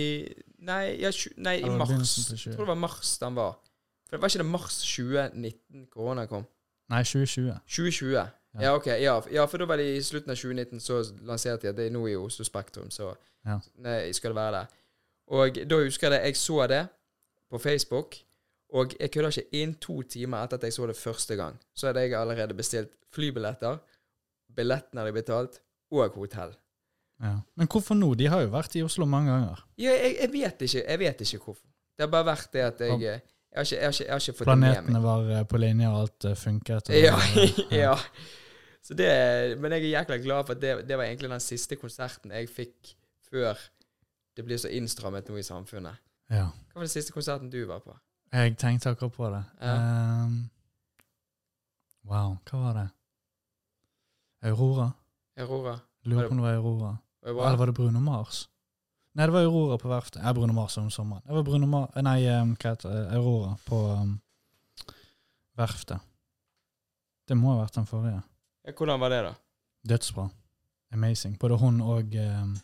[0.64, 1.90] Nei, ja, nei i mars.
[1.90, 2.50] begynnelsen på 20.
[2.50, 3.56] Jeg tror det var mars den var.
[4.08, 6.46] For det Var ikke det mars 2019 korona kom?
[6.90, 7.58] Nei, 2020.
[7.68, 8.28] 2020.
[8.62, 8.88] Ja, ok.
[9.02, 11.88] Ja, ja, for da var det i slutten av 2019 så lanserte de at det
[11.90, 13.16] er nå i Oslo Spektrum, så
[13.46, 13.58] Ja.
[13.82, 14.68] nei, skal det være det.
[15.28, 16.84] Og da husker jeg det, jeg så det
[17.54, 18.18] på Facebook,
[18.74, 21.90] og jeg kødder ikke, inn to timer etter at jeg så det første gang, så
[21.92, 23.78] hadde jeg allerede bestilt flybilletter,
[24.58, 25.60] billettene hadde jeg betalt,
[25.94, 26.56] og hotell.
[27.22, 27.36] Ja.
[27.56, 28.14] Men hvorfor nå?
[28.18, 29.62] De har jo vært i Oslo mange ganger.
[29.78, 31.68] Ja, jeg, jeg vet ikke, jeg vet ikke hvorfor.
[31.94, 33.20] Det har bare vært det at jeg, jeg,
[33.54, 34.80] har, ikke, jeg, har, ikke, har ikke fått det med meg.
[34.80, 36.90] Planetene var eh, på linje, og alt eh, funket.
[36.90, 37.20] Og, Ja,
[37.84, 37.94] ja.
[38.84, 39.12] Så det,
[39.62, 42.50] men jeg er jækla glad for at det, det var egentlig den siste konserten jeg
[42.52, 42.96] fikk
[43.30, 43.62] før
[44.34, 46.02] det blir så innstrammet nå i samfunnet.
[46.34, 46.50] Ja.
[46.74, 47.94] Hva var den siste konserten du var på?
[48.34, 49.44] Jeg tenkte akkurat på det.
[49.62, 49.74] Ja.
[50.26, 50.38] Um,
[52.10, 52.88] wow, hva var det?
[54.50, 54.92] Aurora?
[55.38, 55.80] Aurora?
[56.04, 56.98] Lurer på om det var Aurora.
[57.26, 57.48] Aurora.
[57.48, 58.50] Eller var det Bruno Mars?
[59.14, 60.24] Nei, det var Aurora på verftet.
[60.24, 61.22] Ja, Bruno Mars om sommeren.
[61.26, 63.06] Det var Bruno Mar Nei, um, hva heter det?
[63.20, 64.18] Aurora på um,
[65.56, 66.02] verftet.
[67.30, 68.24] Det må ha vært den forrige.
[68.66, 69.34] Ja, hvordan var det, da?
[69.94, 70.28] Dødsbra.
[70.94, 71.38] Amazing.
[71.40, 72.58] Både hun og um,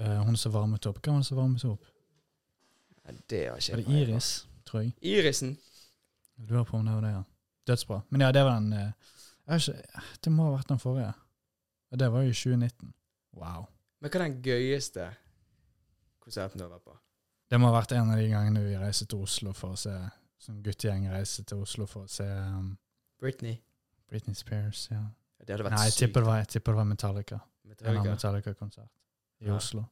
[0.00, 1.00] uh, hun som varmet opp.
[1.00, 1.95] Hva var det som varmet opp?
[3.30, 4.00] Det har ikke Var det.
[4.02, 4.28] Iris,
[4.66, 4.92] tror jeg.
[5.02, 5.56] Irisen?
[6.38, 7.22] Jeg lurer på om det var det, ja.
[7.66, 8.00] Dødsbra.
[8.10, 11.12] Men ja, det var den eh, ikke, Det må ha vært den forrige.
[11.90, 12.92] Og det var jo i 2019.
[13.36, 13.66] Wow.
[14.00, 15.06] Men hva er den gøyeste
[16.22, 16.96] konserten du har vært på?
[17.50, 19.94] Det må ha vært en av de gangene vi reiste til Oslo for å se
[20.42, 22.76] Som guttegjeng reiser til Oslo for å se um,
[23.22, 23.56] Britney?
[24.10, 24.88] Britney Spears.
[24.90, 25.04] ja.
[25.46, 27.38] Det hadde vært Nei, jeg tipper det var, jeg tipper det var Metallica.
[27.64, 28.10] En Metallica.
[28.10, 28.90] Metallica-konsert
[29.40, 29.56] i Ja.
[29.56, 29.84] Oslo.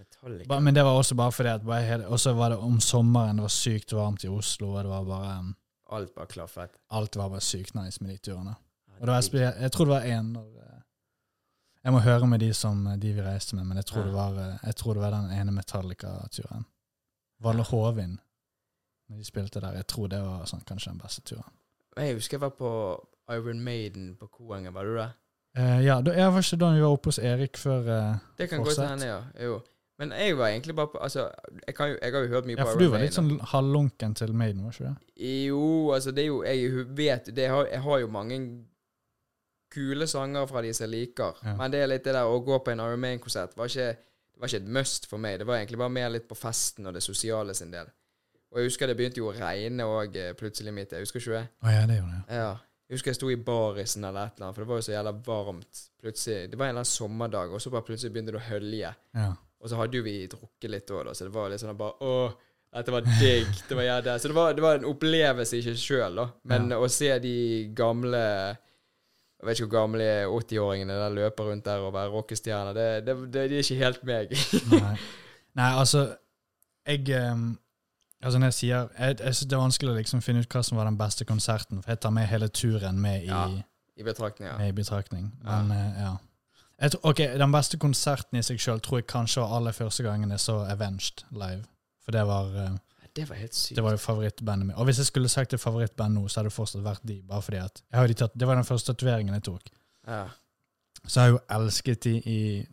[0.00, 0.60] Metallica.
[0.60, 3.92] Men det var også bare fordi at bare var det om sommeren, det var sykt
[3.92, 5.54] varmt i Oslo, og det var bare um,
[5.90, 6.76] Alt bare klaffet.
[6.90, 8.54] Alt var bare sykt nice med de turene.
[9.00, 10.82] Og det var jeg, jeg tror det var en når eh,
[11.84, 14.36] Jeg må høre med de som de vi reiste med, men jeg tror, det, var,
[14.38, 16.66] eh, jeg tror det var den ene Metallica-turen.
[17.40, 18.18] Valle Hovin,
[19.08, 19.72] når de spilte der.
[19.80, 21.56] Jeg tror det var sånn, kanskje den beste turen.
[21.96, 22.70] Jeg husker jeg var på
[23.32, 24.74] Iron Maiden på Koengen.
[24.74, 25.08] Var du det?
[25.58, 28.62] Uh, ja, jeg var ikke da vi var oppe hos Erik før uh, Det kan
[28.62, 29.22] godt hende, ja.
[29.42, 29.56] Jo.
[30.00, 31.26] Men jeg var egentlig bare på Altså,
[31.66, 33.34] jeg, kan jo, jeg har jo hørt mye Ja, på for du var litt sånn
[33.52, 35.28] halvlunken til Maiden, var ikke det?
[35.28, 38.38] Jo, altså det er jo Jeg vet det har, Jeg har jo mange
[39.70, 41.36] kule sanger fra de som jeg liker.
[41.46, 41.52] Ja.
[41.60, 44.42] Men det er litt det der å gå på en Iron Maiden-konsert var ikke, det
[44.42, 45.36] var ikke et must for meg.
[45.38, 47.92] Det var egentlig bare mer litt på festen og det sosiale sin del.
[48.50, 50.96] Og jeg husker det begynte jo å regne òg plutselig midt.
[50.96, 51.44] Jeg husker ikke det.
[51.62, 52.40] Å ja, det gjorde det.
[52.40, 52.50] Ja.
[52.90, 54.94] Jeg husker jeg sto i barisen eller et eller annet, for det var jo så
[54.96, 55.82] jævla varmt.
[56.02, 58.90] Plutselig, Det var en eller annen sommerdag, og så bare plutselig begynte det å hølje.
[59.14, 59.28] Ja.
[59.60, 62.32] Og så hadde jo vi drukket litt òg, så det var litt sånn bare Åh,
[62.70, 63.48] dette var digg.
[63.68, 66.26] Det var jævla Så det var, det var en opplevelse i seg sjøl, da.
[66.48, 67.36] Men å se de
[67.76, 72.86] gamle Jeg vet ikke hvor gamle 80-åringene der løper rundt der og være rockestjerner, det,
[73.06, 74.36] det, det, det er ikke helt meg.
[74.70, 74.94] Nei.
[75.58, 76.06] Nei, altså
[76.86, 77.50] Jeg um,
[78.20, 80.62] Altså når jeg sier Jeg, jeg synes det er vanskelig å liksom finne ut hva
[80.64, 83.48] som var den beste konserten, for jeg tar med hele turen med i, Ja.
[84.00, 84.56] I betraktning, ja.
[84.56, 85.26] med i betraktning.
[85.44, 86.12] Men eh, ja.
[86.80, 90.30] Tror, ok, Den beste konserten i seg sjøl tror jeg kanskje var aller første gangen
[90.30, 91.64] jeg så Avenged live.
[92.04, 92.76] For det var, eh,
[93.16, 93.76] Det var helt sykt.
[93.76, 94.76] det var jo favorittbandet mitt.
[94.76, 97.22] Og hvis jeg skulle sagt et favorittband nå, så hadde det fortsatt vært de.
[97.22, 99.62] Bare fordi at de tatt, Det var den første tatoveringen jeg tok.
[100.06, 100.28] ja.
[101.06, 102.66] Så jeg har jo elsket de i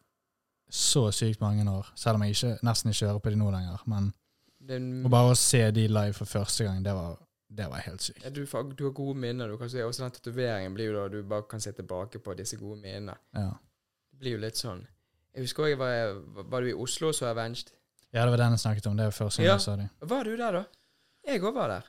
[0.69, 1.85] så sykt mange år.
[1.95, 3.83] Selv om jeg ikke, nesten ikke hører på de nå lenger.
[3.87, 4.13] Men
[4.67, 7.17] Den, og bare å se de live for første gang, det var,
[7.57, 8.23] det var helt sykt.
[8.23, 9.47] ja, du, du har gode minner.
[9.47, 12.33] Du kan se, også den tatoveringen blir jo da du bare kan se tilbake på
[12.35, 13.15] disse gode minnene.
[13.33, 13.51] Ja.
[14.19, 14.85] Blir jo litt sånn
[15.35, 17.71] Jeg husker også jeg var, var du i Oslo og så Avenged?
[18.13, 18.95] ja, det var den jeg snakket om.
[18.97, 19.53] Det var første gang Ja.
[19.57, 19.89] jeg så det.
[20.09, 20.63] Var du der, da?
[21.27, 21.83] Jeg òg var der.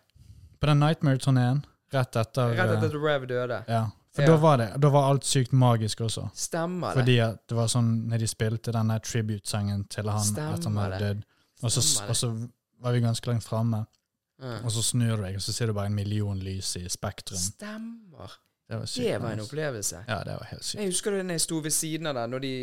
[0.60, 1.64] På den Nightmare-turneen,
[1.94, 3.64] rett etter Rett etter eh, at Rev døde.
[3.68, 3.84] Ja.
[4.12, 4.26] For Ja.
[4.28, 6.30] da var det Da var alt sykt magisk også.
[6.34, 6.98] Stemmer det.
[7.04, 10.76] Fordi at det var sånn når de spilte denne tribute-sangen til han Stemmer etter han
[10.76, 11.22] hadde dødd,
[11.62, 11.70] og
[12.16, 12.48] så
[12.80, 13.86] var vi ganske langt framme,
[14.40, 14.64] Mm.
[14.64, 17.38] og så snur du deg, og så ser du bare en million lys i Spektrum.
[17.38, 18.30] Stemmer.
[18.68, 18.88] Det var.
[18.94, 20.04] Det var en opplevelse.
[20.08, 20.80] Ja, det var helt sykt.
[20.80, 22.54] Jeg husker da jeg sto ved siden av den, når de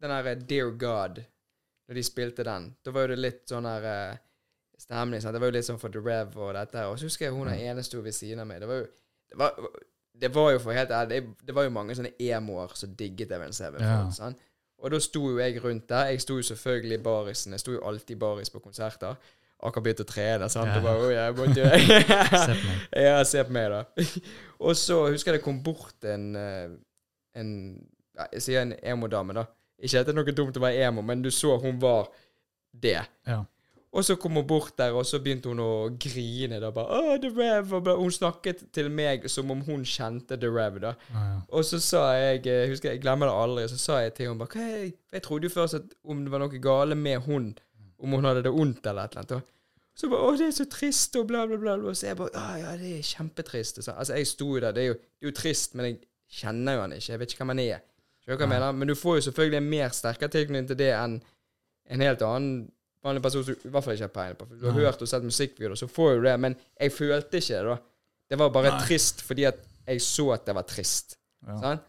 [0.00, 1.22] Den der Dear God,
[1.88, 2.76] når de spilte den.
[2.84, 4.20] Da var jo det litt sånn her eh,
[4.78, 5.20] stemning.
[5.20, 5.34] Sant?
[5.34, 6.86] Det var jo litt sånn for The Rev og dette.
[6.86, 8.62] Og så husker jeg hun der ene sto ved siden av meg.
[8.62, 8.86] Det var jo
[9.32, 9.68] Det var,
[10.22, 13.52] det var jo for helt ærlig det, var jo mange sånne emoer som digget Even
[13.52, 13.80] Seven.
[13.80, 14.10] Ja.
[14.12, 14.38] sant?
[14.82, 16.10] Og da sto jo jeg rundt der.
[16.12, 17.52] Jeg sto jo selvfølgelig i barisen.
[17.52, 19.14] Jeg sto jo alltid i baris på konserter.
[19.62, 20.48] Akkurat begynt å trene.
[20.50, 20.66] sant?
[20.72, 20.78] Ja.
[20.78, 21.68] Og bare, oh, jeg måtte
[22.46, 22.80] Se på meg.
[23.06, 23.84] ja, se på meg, da.
[24.66, 26.68] og så husker jeg det kom bort en eh,
[27.38, 27.52] En
[28.18, 29.46] ja, Jeg sier en emo-dame, da.
[29.82, 32.10] Ikke at det er noe dumt å være emo, men du så hun var
[32.72, 33.00] det.
[33.26, 33.40] Ja.
[33.92, 35.70] Og så kom hun bort der, og så begynte hun å
[36.00, 36.60] grine.
[36.62, 40.48] da bare, Åh, The Rev, og Hun snakket til meg som om hun kjente The
[40.48, 40.78] Rev.
[40.80, 40.92] da.
[41.12, 41.40] Ah, ja.
[41.52, 44.28] Og så sa jeg jeg husker jeg jeg glemmer det aldri, så sa jeg til
[44.30, 47.20] henne bare, «Hva er- Jeg trodde jo først at om det var noe gale med
[47.26, 47.50] hun,
[48.02, 49.50] om hun hadde det ondt eller et eller annet.
[49.92, 51.76] Og så bare 'Å, det er så trist', og bla, bla, bla.
[51.76, 53.82] Og så jeg bare 'Ja, ja, det er kjempetrist'.
[53.82, 54.72] Så, altså, jeg sto jo der.
[54.72, 55.98] Det er jo, det er jo trist, men jeg
[56.32, 57.12] kjenner jo han ikke.
[57.12, 57.80] Jeg vet ikke hvem han er.
[58.26, 58.72] Hva jeg mener?
[58.72, 61.22] Men du får jo selvfølgelig en mer sterkere tilknytning til det enn
[61.90, 64.46] en helt annen vanlig person som i hvert fall ikke har peiling på.
[64.60, 66.36] Du har hørt og sett musikkvideoer, så får du det.
[66.40, 67.76] Men jeg følte ikke det, da.
[68.30, 68.84] Det var bare Nei.
[68.86, 71.16] trist fordi at jeg så at det var trist.
[71.46, 71.58] Ja.
[71.60, 71.88] Sant?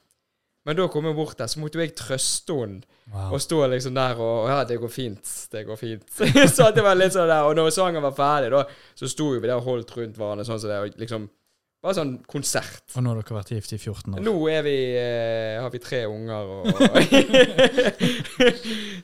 [0.64, 2.86] Men da kom jeg bort der, så måtte jeg trøste henne.
[3.12, 3.34] Wow.
[3.36, 5.28] Og stå liksom der og Ja, det går fint.
[5.52, 6.06] Det går fint.
[6.56, 7.44] så det var litt sånn der.
[7.50, 8.64] Og når sangen var ferdig, da,
[8.96, 10.80] så sto vi der og holdt rundt hverandre sånn som det.
[10.86, 11.24] Og liksom
[11.84, 12.86] Bare sånn konsert.
[12.96, 14.20] Og nå har dere vært gift i 14 år.
[14.24, 16.64] Nå er vi eh, har vi tre unger og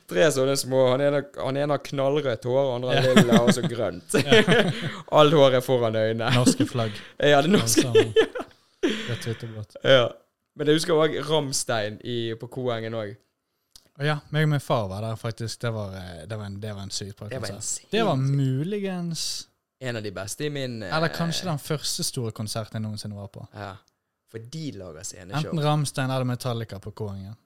[0.08, 0.86] Tre sånne små.
[0.94, 4.16] Han ene, han ene har knallrødt hår, han andre har lilla og så grønt.
[5.20, 6.32] Alt håret foran øynene.
[6.38, 6.96] Norske flagg.
[7.20, 7.84] Ja, det norske.
[7.92, 9.76] Rett, hvitt og blått.
[9.84, 10.08] Ja.
[10.60, 13.14] Men jeg husker òg Ramstein i, på Koengen òg.
[14.04, 15.60] Ja, meg og min far var der faktisk.
[15.62, 17.86] Det var, eh, det var en, det var en sykt bra Det var konsert.
[17.90, 19.22] Det var muligens
[19.80, 23.16] En av de beste i min eh, Eller kanskje den første store konserten jeg noensinne
[23.16, 23.46] var på.
[23.54, 23.70] Ja.
[24.28, 25.48] For de lager sceneshow.
[25.50, 27.38] Enten Ramstein eller Metallica på K-engen.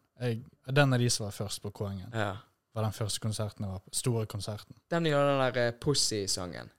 [0.66, 2.32] Den av de som var først på K-engen, Ja.
[2.74, 3.94] var den første konserten jeg var på.
[3.94, 4.74] Store konserten.
[4.90, 6.70] Den gjør den der eh, Pussy-sangen.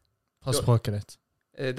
[0.44, 1.18] Pass språket ditt.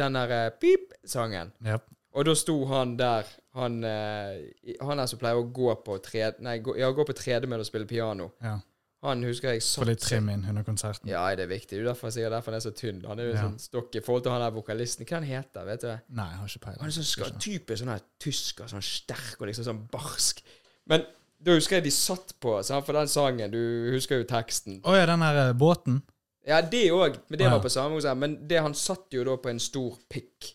[0.01, 1.53] Den der pip-sangen.
[1.61, 1.93] Yep.
[2.17, 6.41] Og da sto han der, han, eh, han der som pleier å gå på tred...
[6.45, 8.31] Nei, gå, ja, gå på tredemølle og spille piano.
[8.45, 8.59] Ja.
[9.07, 11.09] Han husker jeg Få litt satt trim inn under konserten.
[11.09, 11.77] Ja, det er viktig.
[11.77, 13.03] Det er derfor, sikkert derfor han er så tynn.
[13.07, 13.43] Han er jo Ja.
[13.45, 15.07] sånn stokk i forhold til han der vokalisten.
[15.07, 15.93] Hva han heter vet du?
[16.17, 16.81] Nei, jeg har ikke peiling.
[16.81, 20.43] Han er sånn ska, typisk sånn her tysker, sånn sterk og liksom sånn barsk.
[20.87, 21.07] Men
[21.45, 24.81] da husker jeg de satt på, for den sangen, du husker jo teksten.
[24.83, 26.03] Å ja, den der eh, båten?
[26.47, 27.51] Ja, det òg, men det Ja.
[27.57, 28.17] var på samme konsert.
[28.19, 30.55] Men det, han satt jo da på en stor pikk.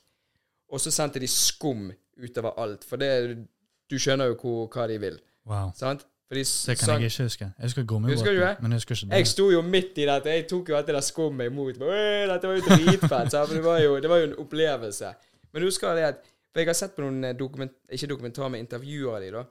[0.71, 2.84] Og så sendte de skum utover alt.
[2.88, 3.47] For det
[3.91, 5.17] Du skjønner jo hvor, hva de vil.
[5.45, 5.71] Wow.
[5.76, 6.06] Sant?
[6.32, 7.45] Fordi Det kan sang- jeg ikke huske.
[7.58, 9.17] Jeg husker gummibåten, men jeg husker ikke det.
[9.17, 10.30] Jeg sto jo midt i dette.
[10.30, 11.74] Jeg tok jo alt det der skummet imot.
[11.76, 13.32] Dette var jo dritfett.
[13.36, 15.13] For det var, jo, det var jo en opplevelse.
[15.54, 16.15] Men husker det at
[16.54, 19.43] For jeg har sett på noen eh, dokument, ikke dokumentar, men intervjuer av de da.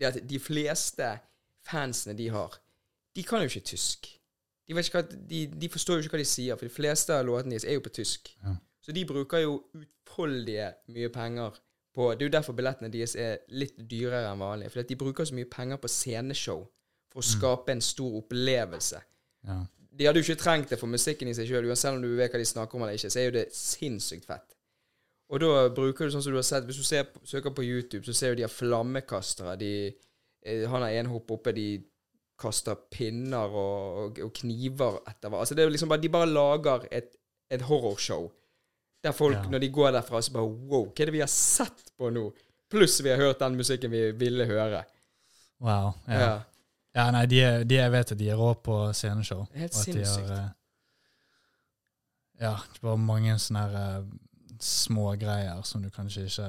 [0.00, 1.08] Det at de fleste
[1.68, 2.54] fansene de har,
[3.16, 4.08] de kan jo ikke tysk.
[4.68, 7.12] De, vet ikke hva, de, de forstår jo ikke hva de sier, for de fleste
[7.12, 8.32] av låtene deres er jo på tysk.
[8.44, 8.54] Ja.
[8.80, 11.60] Så de bruker jo utfoldige mye penger
[11.92, 14.70] på Det er jo derfor billettene deres er litt dyrere enn vanlig.
[14.72, 16.64] For de bruker så mye penger på sceneshow
[17.12, 19.02] for å skape en stor opplevelse.
[19.48, 19.58] Ja.
[19.92, 22.32] De hadde jo ikke trengt det for musikken i seg sjøl, selv om du vet
[22.32, 24.56] hva de snakker om eller ikke, så er jo det sinnssykt fett.
[25.32, 28.04] Og da bruker du sånn som du har sett Hvis du ser, søker på YouTube,
[28.04, 29.56] så ser du de har flammekastere.
[29.60, 29.72] De,
[30.44, 31.82] eh, han har en hopp oppe, de
[32.42, 35.42] kaster pinner og, og, og kniver etter hva.
[35.42, 37.12] Altså det er liksom bare, De bare lager et,
[37.52, 38.28] et horrorshow.
[39.02, 39.50] Der folk, Ja.
[39.50, 42.28] når de går derfra, så bare Wow, hva er det vi har sett på nå?
[42.70, 44.84] Pluss vi har hørt den musikken vi ville høre.
[45.60, 45.92] Wow.
[46.08, 46.20] Ja.
[46.20, 46.42] Ja.
[46.94, 49.46] ja, nei, de, de jeg vet at de er rå på sceneshow.
[49.54, 50.48] Helt at de har, eh,
[52.40, 54.06] ja, det var mange sånne her eh,
[54.62, 56.48] små greier som du kanskje ikke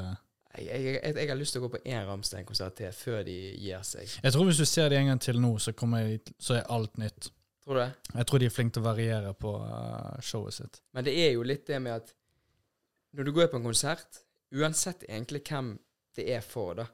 [0.58, 3.36] Jeg, jeg, jeg, jeg har lyst til å gå på én Ramstein-konsert til før de
[3.58, 4.20] gir seg.
[4.24, 6.98] Jeg tror hvis du ser det en gang til nå, så, jeg, så er alt
[7.02, 7.32] nytt.
[7.66, 7.92] Tror du det?
[8.14, 10.82] Jeg tror de er flinke til å variere på eh, showet sitt.
[10.94, 12.14] Men det er jo litt det med at
[13.14, 14.20] når du går på en konsert,
[14.54, 15.74] uansett egentlig hvem
[16.18, 16.88] det er for, da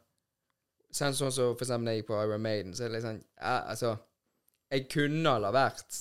[0.90, 3.92] Sånn som for eksempel jeg gikk på Iron Maiden, så er det sånn ja, Altså,
[4.74, 6.00] jeg kunne ha vært,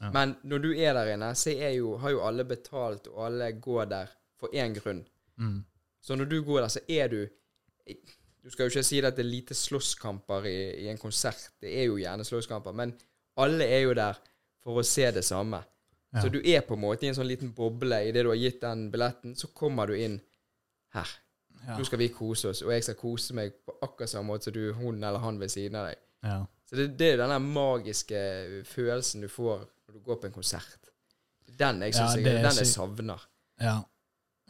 [0.00, 0.08] Ja.
[0.14, 3.50] men når du er der inne, så er jo, har jo alle betalt, og alle
[3.52, 5.02] går der for én grunn.
[5.36, 5.58] Mm.
[6.00, 7.26] Så når du går der, så er du
[8.42, 11.50] Du skal jo ikke si at det er lite slåsskamper i, i en konsert.
[11.60, 12.94] Det er jo gjerne slåsskamper, men
[13.36, 14.16] alle er jo der
[14.64, 15.60] for å se det samme.
[16.10, 16.22] Ja.
[16.24, 18.00] Så du er på en måte i en sånn liten boble.
[18.08, 20.16] Idet du har gitt den billetten, så kommer du inn
[20.96, 21.10] her.
[21.66, 21.76] Ja.
[21.78, 24.56] Nå skal vi kose oss, og jeg skal kose meg på akkurat samme måte som
[24.56, 26.00] du, hun eller han ved siden av deg.
[26.26, 26.38] Ja.
[26.70, 28.20] Så det, det er den magiske
[28.70, 30.90] følelsen du får når du går på en konsert.
[31.60, 33.24] Den jeg Ja, synes det jeg, den jeg savner.
[33.60, 33.76] Ja.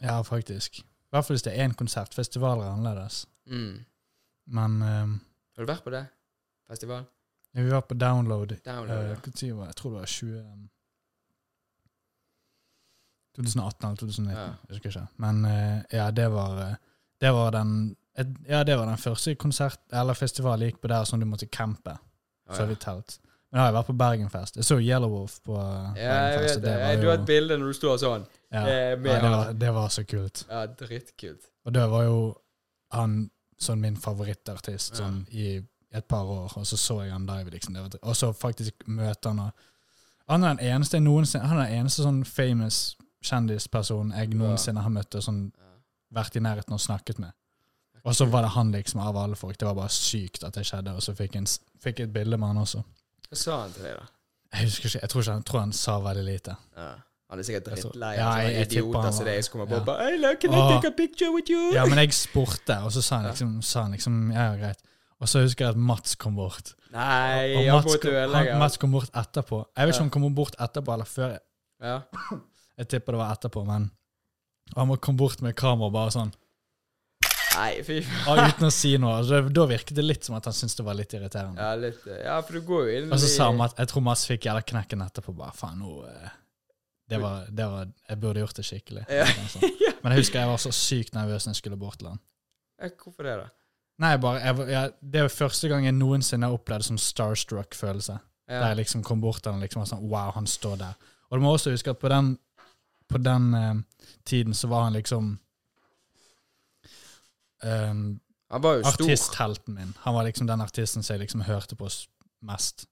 [0.01, 0.79] ja, faktisk.
[0.79, 2.13] I hvert fall hvis det er én konsert.
[2.15, 3.25] Festivaler er annerledes.
[3.51, 3.81] Mm.
[4.47, 5.15] Men um,
[5.57, 6.05] Har du vært på det?
[6.69, 7.09] Festival?
[7.53, 8.53] vi var på download.
[8.63, 9.65] Download, uh, ja.
[9.67, 10.69] Jeg tror det var 20 um,
[13.35, 14.45] 2018 eller 2019, Ja.
[14.69, 15.07] jeg husker ikke.
[15.17, 16.75] Men eh, ja, det var, eh,
[17.21, 20.87] det var den et, Ja, det var den første konsert eller festivalen jeg gikk på
[20.91, 21.97] der som du måtte campe.
[22.49, 22.65] Ja, Så ja.
[22.67, 23.19] vi telt.
[23.51, 24.55] Men da har jeg vært på Bergenfest.
[24.55, 26.31] Jeg så Yellow Wolf på ja, Bergenfest.
[26.35, 26.75] jeg vet og det.
[26.81, 28.25] var Du har et bilde når du står sånn.
[28.51, 30.45] ja, eh, med ja, det, var, det var så kult.
[30.49, 31.49] Ja, drittkult.
[31.65, 32.17] Og det var jo
[32.91, 33.29] han
[33.61, 35.61] sånn min favorittartist sånn i
[35.93, 37.75] et par år, og så så jeg han live, liksom.
[38.01, 39.51] Og så faktisk møte han og
[40.29, 44.89] Han er den eneste noensinne Han er den eneste sånn famous kjendispersonen jeg noensinne har
[44.93, 45.43] møtt og sånn
[46.11, 47.31] vært i nærheten og snakket med.
[48.03, 49.57] Og så var det han liksom av alle folk.
[49.61, 51.47] Det var bare sykt at det skjedde, og så fikk jeg,
[51.85, 52.81] jeg et bilde med han også.
[53.29, 54.07] Hva sa han til deg, da?
[54.57, 56.55] Jeg husker ikke, jeg tror, ikke han, tror han sa veldig lite.
[56.75, 56.89] Ja.
[57.31, 59.51] Han er sikkert Jeg drittlei Ja, av jeg- sånne jeg tipper idioter som deg som
[59.53, 59.83] kommer på ja.
[59.87, 61.69] bare Hey, look, can I take a picture with you?
[61.73, 64.81] Ja, men jeg spurte, og så sa han liksom, sa han liksom ja, greit.
[65.21, 66.73] Og så husker jeg at Mats kom bort.
[66.91, 69.61] Nei, Og og Mats kom, han, Mats kom bort etterpå.
[69.77, 70.01] Jeg vet ikke Ja.
[70.03, 71.37] om han kom bort etterpå eller før.
[71.81, 72.01] Ja.
[72.81, 73.89] Jeg tipper det var etterpå, men
[74.75, 76.31] han må komme bort med kamera og bare sånn,
[77.51, 78.39] Nei, fy faen.
[78.47, 79.17] uten å si noe.
[79.19, 81.59] Altså, da virket det litt som at han syntes det var litt irriterende.
[81.59, 83.91] Ja, litt eh, Ja, for du går jo inn Og så sa han at jeg
[83.91, 85.35] tror Mads fikk jævla knekken etterpå.
[85.35, 86.37] Bare faen, nå eh,
[87.11, 89.03] det var, det var, Jeg burde gjort det skikkelig.
[89.11, 89.25] Ja.
[89.51, 89.67] Sånn.
[90.01, 92.21] Men jeg husker jeg var så sykt nervøs når jeg skulle bort til han.
[93.03, 93.49] Hvorfor det, da?
[94.01, 98.15] Nei, bare, jeg, jeg, Det var første gang jeg noensinne har opplevd sånn starstruck-følelse.
[98.51, 101.11] Der jeg liksom kom bort til han liksom var sånn Wow, han står der.
[101.29, 102.33] Og du må også huske at på den,
[103.11, 103.73] på den eh,
[104.25, 105.37] tiden så var han liksom
[107.63, 108.19] um,
[108.49, 109.05] Han var jo stor.
[109.05, 109.93] artisthelten min.
[109.99, 111.89] Han var liksom den artisten som jeg liksom hørte på
[112.41, 112.85] mest.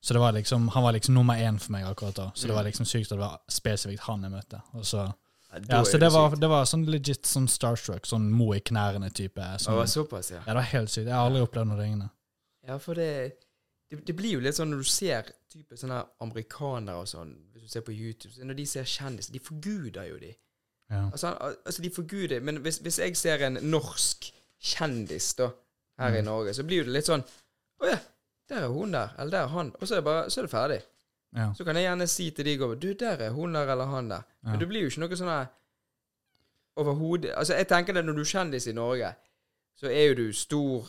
[0.00, 2.30] Så det var liksom, han var liksom nummer én for meg akkurat da.
[2.34, 2.66] Så det var Mm.
[2.70, 4.62] liksom sykt at det var spesifikt han jeg møtte.
[4.72, 5.12] Og så,
[5.52, 9.40] Ja, ja, så det var, det var sånn legit sånn starstruck, sånn mo i knærne-type.
[9.58, 10.36] Sånn, Det var såpass, ja.
[10.38, 11.06] ja, det var helt sykt.
[11.06, 12.10] Jeg har aldri opplevd noe lignende.
[12.66, 13.32] Ja, for det,
[13.90, 17.32] det Det blir jo litt sånn når du ser type sånne amerikanere og sånn,
[17.66, 20.32] du ser på YouTube, når de ser kjendiser, de forguder jo de.
[20.90, 21.04] Ja.
[21.10, 21.32] Altså,
[21.66, 24.28] altså de forguder Men hvis, hvis jeg ser en norsk
[24.62, 25.48] kjendis da,
[25.98, 26.28] her i Mm.
[26.28, 27.24] Norge, så blir jo det litt sånn
[27.82, 27.96] Å ja,
[28.48, 29.72] der er hun der, eller der er han.
[29.80, 30.78] Og så er det bare Så er det ferdig.
[31.36, 31.48] Ja.
[31.58, 34.10] Så kan jeg gjerne si til de går Du, der er hun der, eller han
[34.10, 34.22] der.
[34.44, 34.50] Ja.
[34.50, 35.32] Men det blir jo ikke noe sånn
[36.76, 39.10] overhodet Altså, jeg tenker det når du er kjendis i Norge,
[39.76, 40.86] så er jo du stor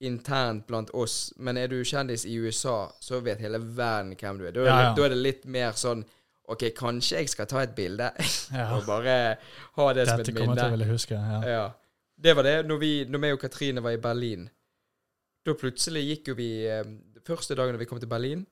[0.00, 4.46] internt blant oss, men er du kjendis i USA, så vet hele verden hvem du
[4.48, 4.54] er.
[4.56, 4.94] Da er, Ja, det, ja.
[4.96, 6.04] da er det litt mer sånn
[6.50, 8.08] OK, kanskje jeg skal ta et bilde,
[8.56, 8.70] Ja.
[8.78, 9.16] og bare
[9.76, 10.32] ha det som et minne.
[10.32, 11.14] Dette kommer jeg til å ville huske.
[11.20, 11.42] Ja.
[11.46, 11.66] Ja.
[12.20, 14.48] Det var det når vi, når meg og Katrine var i Berlin.
[15.46, 16.84] da plutselig gikk jo vi eh,
[17.24, 18.46] Første dagen da vi kom til Berlin,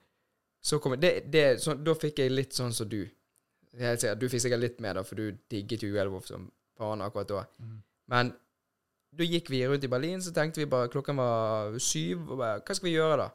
[0.62, 3.00] så kom det, det, så, Da fikk jeg litt sånn som du.
[3.72, 6.44] Du fikk sikkert litt mer, da, for du digget jo Uelvov som
[6.78, 7.42] faen akkurat da.
[7.64, 7.78] Mm.
[8.12, 8.32] Men
[9.16, 12.60] da gikk vi rundt i Berlin, så tenkte vi bare Klokken var syv, og bare
[12.60, 13.28] Hva skal vi gjøre, da?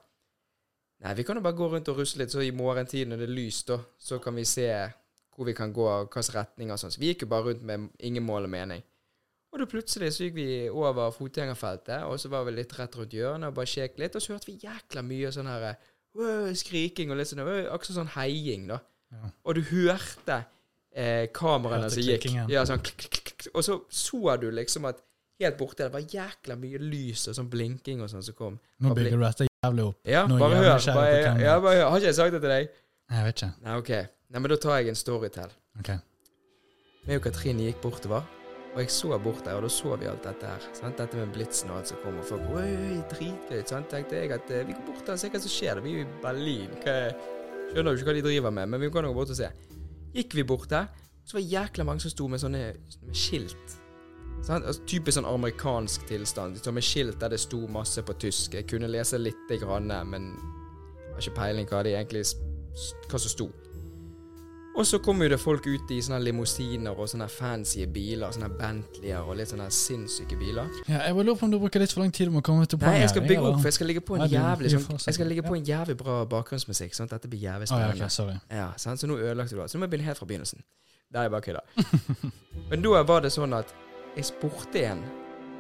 [1.04, 3.28] Nei, vi kan jo bare gå rundt og rusle litt, så i morgentiden når det
[3.28, 4.70] er lyst, da, så kan vi se
[5.34, 6.94] hvor vi kan gå, hvilke retninger og sånn.
[6.94, 8.84] Så vi gikk jo bare rundt med ingen mål og mening.
[9.54, 13.14] Og da plutselig så gikk vi over fotgjengerfeltet, og så var vi litt rett rundt
[13.14, 15.68] hjørnet og bare kjekk litt, og så hørte vi jækla mye sånn her
[16.58, 18.80] skriking og litt sånn Akkurat sånn heiing, da.
[19.14, 19.30] Ja.
[19.44, 20.40] Og du hørte
[20.94, 22.30] eh, kameraene som gikk.
[22.50, 23.50] Ja, sånn klikk, klikk, klikk.
[23.54, 25.04] Og så så du liksom at
[25.42, 28.60] helt borte det var jækla mye lys og sånn blinking og sånn som kom.
[28.84, 30.00] Nå bygger du dette jævlig opp.
[30.08, 30.78] Ja, Nå bare hør.
[30.94, 31.90] Bare, ja, bare hør.
[31.90, 32.70] Har ikke jeg sagt det til deg?
[33.14, 33.52] Jeg vet ikke.
[33.66, 33.92] Nei, ok.
[34.34, 35.52] Nei, men da tar jeg en story til.
[35.80, 35.92] Ok.
[37.04, 38.24] Jeg og Katrine gikk bortover,
[38.74, 40.68] og jeg så bort der, og da så vi alt dette her.
[40.78, 40.98] Sant?
[40.98, 43.62] Dette med blitsen og alt som kom, og folk Oi, dritgøy.
[43.70, 43.90] Sant?
[43.92, 45.84] tenkte jeg at eh, vi går bort der og ser hva som skjer.
[45.84, 46.74] Vi er jo i Berlin.
[46.82, 47.16] Hva er,
[47.74, 49.52] skjønner jo ikke hva de driver med, men vi kan jo gå bort og se.
[50.16, 50.90] Gikk vi bort der,
[51.28, 52.64] så var det jækla mange som sto med sånne
[53.04, 53.78] med skilt.
[54.50, 56.58] Altså, typisk sånn amerikansk tilstand.
[56.64, 58.58] Som et skilt der det sto masse på tysk.
[58.60, 62.26] Jeg kunne lese lite grann, men jeg har ikke peiling hva det egentlig
[63.12, 63.52] hva som sto.
[64.74, 68.48] Og så kommer jo det folk ut i sånne limousiner og sånne fancy biler, sånne
[68.58, 70.72] Bentleyer og litt sånne sinnssyke biler.
[70.90, 72.66] Ja, jeg bare lurer på om du bruker litt for lang tid om å komme
[72.66, 74.98] til Nei, jeg skal bygge opp, for jeg skal ligge på en jævlig sånn.
[74.98, 77.92] Jeg skal ligge på en jævlig bra bakgrunnsmusikk, sånn at dette blir jævlig Å, ja,
[77.92, 78.10] spennende.
[78.18, 78.40] sorry.
[78.50, 79.04] Ja, sant?
[79.04, 79.70] Så nå ødelagte du det.
[79.70, 80.66] Så nå må jeg begynne helt fra begynnelsen.
[81.14, 81.62] Det er bare kødda.
[82.74, 83.76] Men da var det sånn at
[84.18, 85.04] jeg spurte en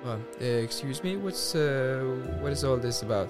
[0.05, 2.03] uh, Excuse me, what's, uh,
[2.41, 3.29] what is all this about?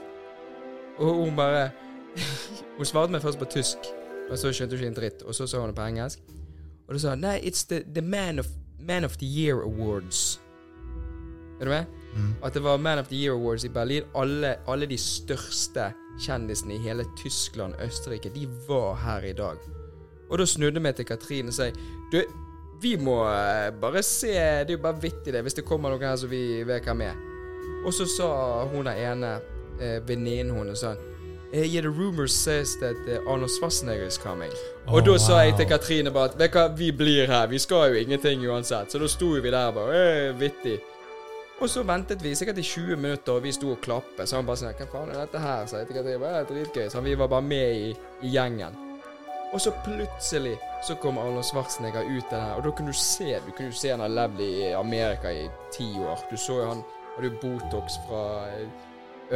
[0.97, 1.69] Og hun bare
[2.77, 3.77] Hun svarte meg først på tysk,
[4.29, 5.21] og så skjønte hun ikke en dritt.
[5.21, 6.19] Og så sa hun det på engelsk.
[6.88, 8.47] Og da sa hun nei, it's the, the man, of,
[8.79, 10.39] man of the Year Awards.
[11.59, 11.86] Er du med?
[12.15, 12.33] Mm.
[12.43, 14.03] At det var Man of the Year Awards i Berlin.
[14.15, 19.57] Alle, alle de største kjendisene i hele Tyskland, Østerrike, de var her i dag.
[20.29, 21.69] Og da snudde meg til Katrine og sa
[22.12, 22.21] Du,
[22.81, 26.03] vi må eh, bare se Det er jo bare vittig, det, hvis det kommer noen
[26.07, 27.17] her som vi vet hvem er.
[27.86, 28.29] Og så sa
[28.71, 29.33] hun der ene
[29.79, 30.99] eh, venninnen hennes sånn
[31.53, 34.51] eh, Yeah, the rumors says that eh, Arnold Schwarzenegger is coming.
[34.88, 37.47] Oh, og da sa jeg til Katrine bare at Vet hva, vi blir her.
[37.51, 38.91] Vi skal jo ingenting uansett.
[38.91, 40.79] Så da sto vi der bare eh, Vittig.
[41.62, 44.25] Og så ventet vi sikkert i 20 minutter, og vi sto og klappet.
[44.27, 45.67] Så han bare sånn Hva faen er dette her?
[45.69, 46.89] Så jeg til Katrine bare, er dritgøy.
[46.91, 48.79] Så vi var bare med i, i gjengen.
[49.53, 53.37] Og så plutselig så kom Arnold Schwarzenegger ut av der, og da kunne du se
[53.45, 56.25] Du kunne jo se han har levd i Amerika i ti år.
[56.31, 56.81] Du så jo han
[57.15, 58.67] hadde jo Botox fra eh,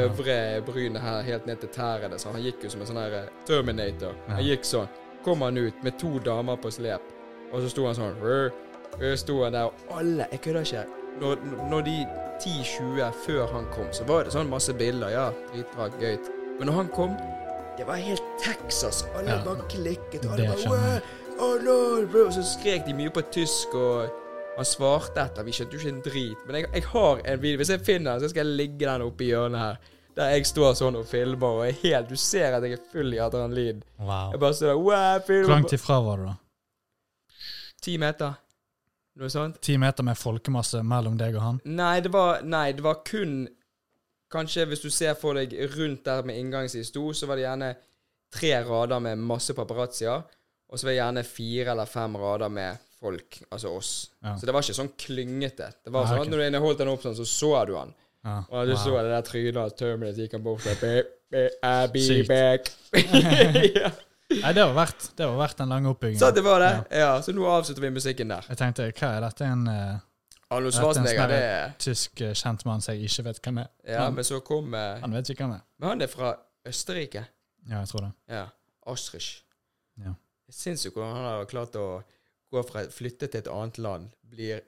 [0.04, 3.20] øvre brynet her helt ned til tærne, så han gikk jo som en sånn her
[3.20, 4.18] eh, Terminator.
[4.32, 4.90] Han gikk sånn.
[5.26, 7.14] Kom han ut med to damer på slep,
[7.52, 8.18] og så sto han sånn.
[8.26, 10.86] Øh, sto han der, og alle Jeg kødder ikke.
[11.22, 11.98] Når, når de
[12.42, 15.14] 10-20 før han kom, så var det sånn masse bilder.
[15.14, 16.18] Ja, dritbra, gøy.
[16.58, 17.18] Men når han kom,
[17.78, 19.06] det var helt Texas.
[19.16, 19.44] Alle Ja.
[19.46, 20.26] bare klikket.
[20.26, 21.02] Og Det alle bare.
[21.40, 24.10] «Wow, bro!» Og så skrek de mye på tysk, og
[24.58, 25.44] han svarte etter.
[25.46, 26.38] Vi skjønte jo ikke en drit.
[26.48, 27.58] Men jeg, jeg har en video.
[27.58, 29.78] Hvis jeg finner den, så skal jeg ligge den oppe i hjørnet her.
[30.18, 33.20] Der jeg står sånn og filmer, og helt Du ser at jeg er full i
[33.22, 33.84] adrenalin.
[34.00, 34.32] Wow.
[34.34, 36.36] Jeg bare står der wow, Hvor langt ifra var du, da?
[37.82, 38.34] Ti meter.
[39.18, 39.62] Noe sånt.
[39.62, 41.62] Ti meter med folkemasse mellom deg og han?
[41.66, 43.48] Nei, det var Nei, det var kun
[44.32, 47.46] Kanskje hvis du ser for deg rundt der med inngangen som sto, så var det
[47.46, 47.70] gjerne
[48.34, 50.26] tre rader med masse paparazzier,
[50.68, 53.92] og så var det gjerne fire eller fem rader med folk, altså oss.
[54.26, 54.34] Ja.
[54.38, 55.70] Så det var ikke sånn klyngete.
[55.86, 57.94] Det var sånn at når du holdt den opp sånn, så så du han.
[58.26, 58.42] Ja.
[58.50, 60.84] Og du så det der trynet av Terminator gikk han bort og
[61.64, 62.28] I'll be Sykt.
[62.28, 62.72] back.
[63.76, 63.92] ja.
[64.28, 66.20] Nei, det var verdt det var verdt den lange oppbyggingen.
[66.20, 66.72] Så det var det.
[67.00, 67.22] Ja.
[67.24, 68.48] Så nå avslutter vi musikken der.
[68.52, 69.48] Jeg tenkte, hva er dette?
[69.48, 70.00] En uh,
[70.50, 73.68] Arnold er Schwarzenegger, sånn det er tysk uh, kjentmann som jeg ikke vet hvem er?
[73.84, 75.66] Ja, Han- men så kom eh, Han vet ikke hvem er.
[75.80, 76.30] Men han er fra
[76.68, 77.26] Østerrike.
[77.68, 78.12] Ja, jeg tror det.
[78.32, 78.46] Ja.
[78.88, 79.44] Astrich.
[80.00, 80.14] Ja.
[80.48, 81.88] Det er sinnssykt hvordan han har klart å
[82.52, 84.62] gå fra flytte til et annet land, blir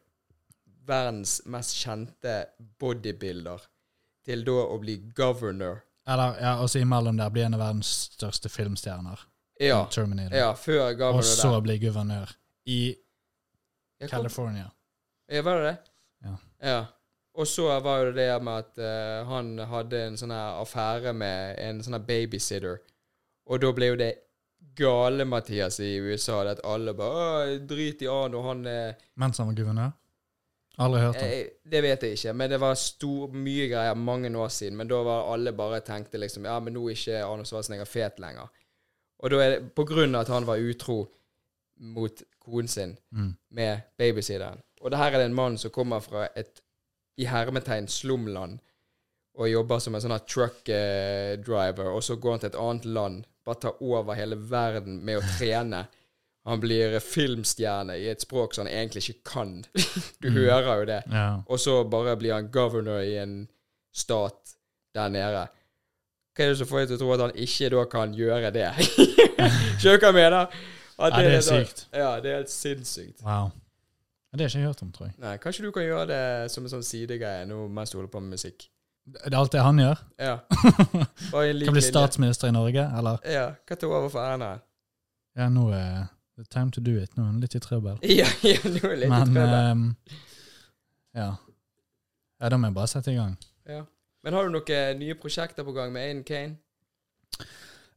[0.89, 2.33] verdens mest kjente
[2.81, 3.61] bodybuilder,
[4.25, 5.79] til da å bli governor.
[6.09, 9.21] Eller, ja, også imellom der blir en av verdens største filmstjerner.
[9.61, 9.85] Ja.
[9.91, 10.35] Terminator.
[10.35, 12.31] ja før governor og så blir guvernør
[12.71, 12.95] i
[14.07, 14.69] California.
[15.29, 15.75] Ja, var det det?
[16.25, 16.37] Ja.
[16.69, 16.79] ja.
[17.39, 21.59] Og så var jo det med at uh, han hadde en sånn her affære med
[21.61, 22.81] en sånn her babysitter.
[23.49, 24.09] Og da ble jo det
[24.79, 29.39] gale Mathias i USA, det at alle bare «Åh, Drit i Arno, han er Mens
[29.39, 29.95] han var guvernør?
[30.79, 31.27] Aldri hørt om.
[31.27, 34.77] Eh, det vet jeg ikke, men det var stor, mye greier mange år siden.
[34.79, 38.21] Men da var alle bare tenkte liksom Ja, men nå er ikke Arnold Schwarzenegger fet
[38.23, 38.47] lenger.
[39.19, 41.01] Og da er det på grunn av at han var utro
[41.79, 43.35] mot konen sin Mm.
[43.51, 44.59] med babysitteren.
[44.81, 46.61] Og det her er det en mann som kommer fra et
[47.17, 48.59] i hermetegn slumland.
[49.39, 52.85] og jobber som en sånn truck eh, driver, og så går han til et annet
[52.85, 55.85] land, bare tar over hele verden med å trene.
[56.45, 59.65] Han blir filmstjerne i et språk som han egentlig ikke kan.
[60.19, 61.03] du hører jo det.
[61.11, 61.41] Ja.
[61.47, 63.47] Og så bare blir han governor i en
[63.93, 64.55] stat
[64.95, 65.45] der nede.
[66.35, 68.51] Hva er det som får deg til å tro at han ikke da kan gjøre
[68.55, 68.69] det?
[69.79, 70.47] Skjønner du hva jeg mener?
[70.99, 71.85] At Ja, det er da- sykt.
[71.95, 73.21] Ja, det er helt sinnssykt.
[73.23, 73.51] Wow.
[74.31, 75.13] Ja, Det har jeg ikke hørt om, tror jeg.
[75.17, 78.21] Nei, Kanskje du kan gjøre det som en sånn sidegreie nå mens du holder på
[78.21, 78.67] med musikk.
[79.09, 80.01] Det er alt det han gjør?
[80.19, 80.35] Ja.
[81.65, 83.17] Kan bli statsminister i Norge, eller?
[83.25, 83.47] Ja.
[83.65, 84.51] Hva tar over for Erna?
[85.39, 87.15] Ja, nå er det time to do it.
[87.17, 87.97] Nå er han litt i trøbbel.
[88.19, 89.71] Ja, ja, nå er han litt Men trøbbel.
[89.71, 89.95] Um,
[91.15, 91.29] ja.
[92.39, 93.33] Ja, da må jeg bare sette i gang.
[93.65, 93.81] Ja.
[94.23, 96.57] Men har du noen nye prosjekter på gang med Aiden Kane?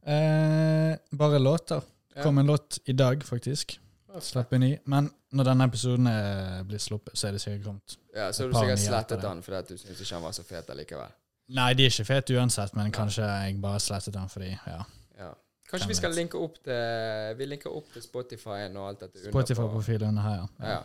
[0.05, 1.81] Eh, bare låter.
[2.13, 3.79] Det kom en låt i dag, faktisk.
[4.21, 4.77] Slapp en ny.
[4.85, 7.95] Men når denne episoden er blitt sluppet, så er det sikkert kommet.
[8.15, 10.69] Ja, Så har du sikkert slettet den fordi du syns ikke han var så fet
[10.69, 11.15] allikevel.
[11.53, 14.83] Nei, de er ikke fete uansett, men kanskje jeg bare slettet den fordi Ja.
[15.19, 15.31] Ja.
[15.69, 19.31] Kanskje vi skal linke opp til Vi linker opp til Spotify og alt dette.
[19.31, 20.73] Spotify-profilen her, ja.
[20.73, 20.81] Ja.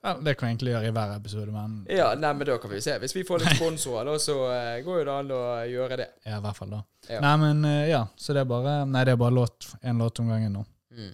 [0.00, 2.70] Vel, det kan jeg egentlig gjøre i hver episode, men ja, nei, men da kan
[2.72, 2.94] vi se.
[3.02, 6.06] Hvis vi får litt sponsorer, da, så eh, går jo det an å gjøre det.
[6.24, 6.78] ja, i hvert fall da.
[7.10, 7.20] Ja.
[7.24, 10.22] Nei, men eh, ja, så det er bare Nei, det er bare låt, en låt
[10.22, 10.64] om gangen nå.
[10.96, 11.12] Mm.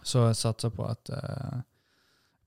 [0.00, 1.60] Så jeg satser på at uh,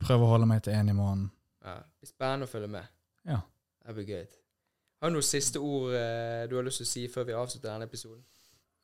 [0.02, 1.28] Prøver å holde meg til én i måneden.
[1.62, 1.76] Ja.
[1.78, 2.90] Det blir spennende å følge med.
[3.30, 3.38] Ja.
[3.86, 4.26] Det blir gøy.
[5.00, 7.70] Har du noen siste ord uh, du har lyst til å si før vi avslutter
[7.70, 8.24] denne episoden?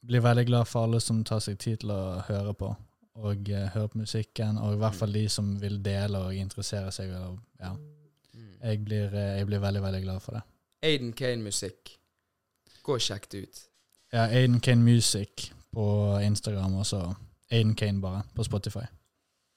[0.05, 2.69] Blir veldig glad for alle som tar seg tid til å høre på,
[3.15, 6.91] og uh, høre på musikken, og i hvert fall de som vil dele og interessere
[6.91, 7.13] seg.
[7.15, 7.71] Og, ja.
[8.63, 10.41] jeg, blir, uh, jeg blir veldig, veldig glad for det.
[10.85, 11.95] Aiden Kane-musikk.
[12.83, 13.61] Gå og sjekk det ut.
[14.13, 15.85] Ja, Aiden Kane Music på
[16.23, 17.13] Instagram, og så
[17.51, 18.85] Aiden Kane bare på Spotify.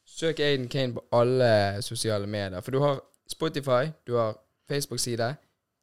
[0.07, 2.61] Søk Aiden Kane på alle sosiale medier.
[2.61, 3.01] For du har
[3.31, 4.39] Spotify, du har
[4.69, 5.35] Facebook-side,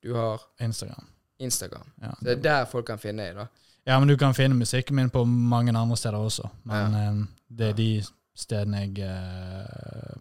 [0.03, 1.07] du har Instagram.
[1.39, 1.91] Instagram.
[2.01, 2.11] Ja.
[2.19, 3.45] det, det er der folk kan finne deg, da.
[3.85, 6.49] Ja, men du kan finne musikken min på mange andre steder også.
[6.63, 7.89] Men eh, det er de
[8.35, 10.17] stedene jeg uh,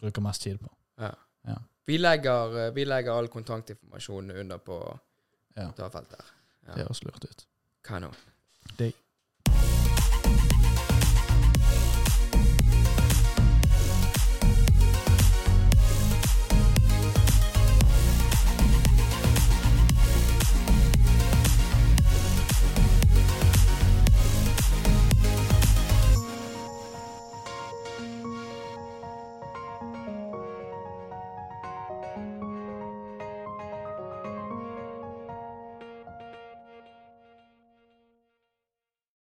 [0.00, 0.70] bruker mest tid på.
[1.84, 4.98] Vi legger, eh, vi legger all kontaktinformasjon under på
[5.56, 5.60] Ja.
[5.62, 6.20] kommentarfeltet.
[6.66, 6.72] Ja.
[6.74, 7.46] Det høres lurt ut.
[7.84, 8.14] Kanon.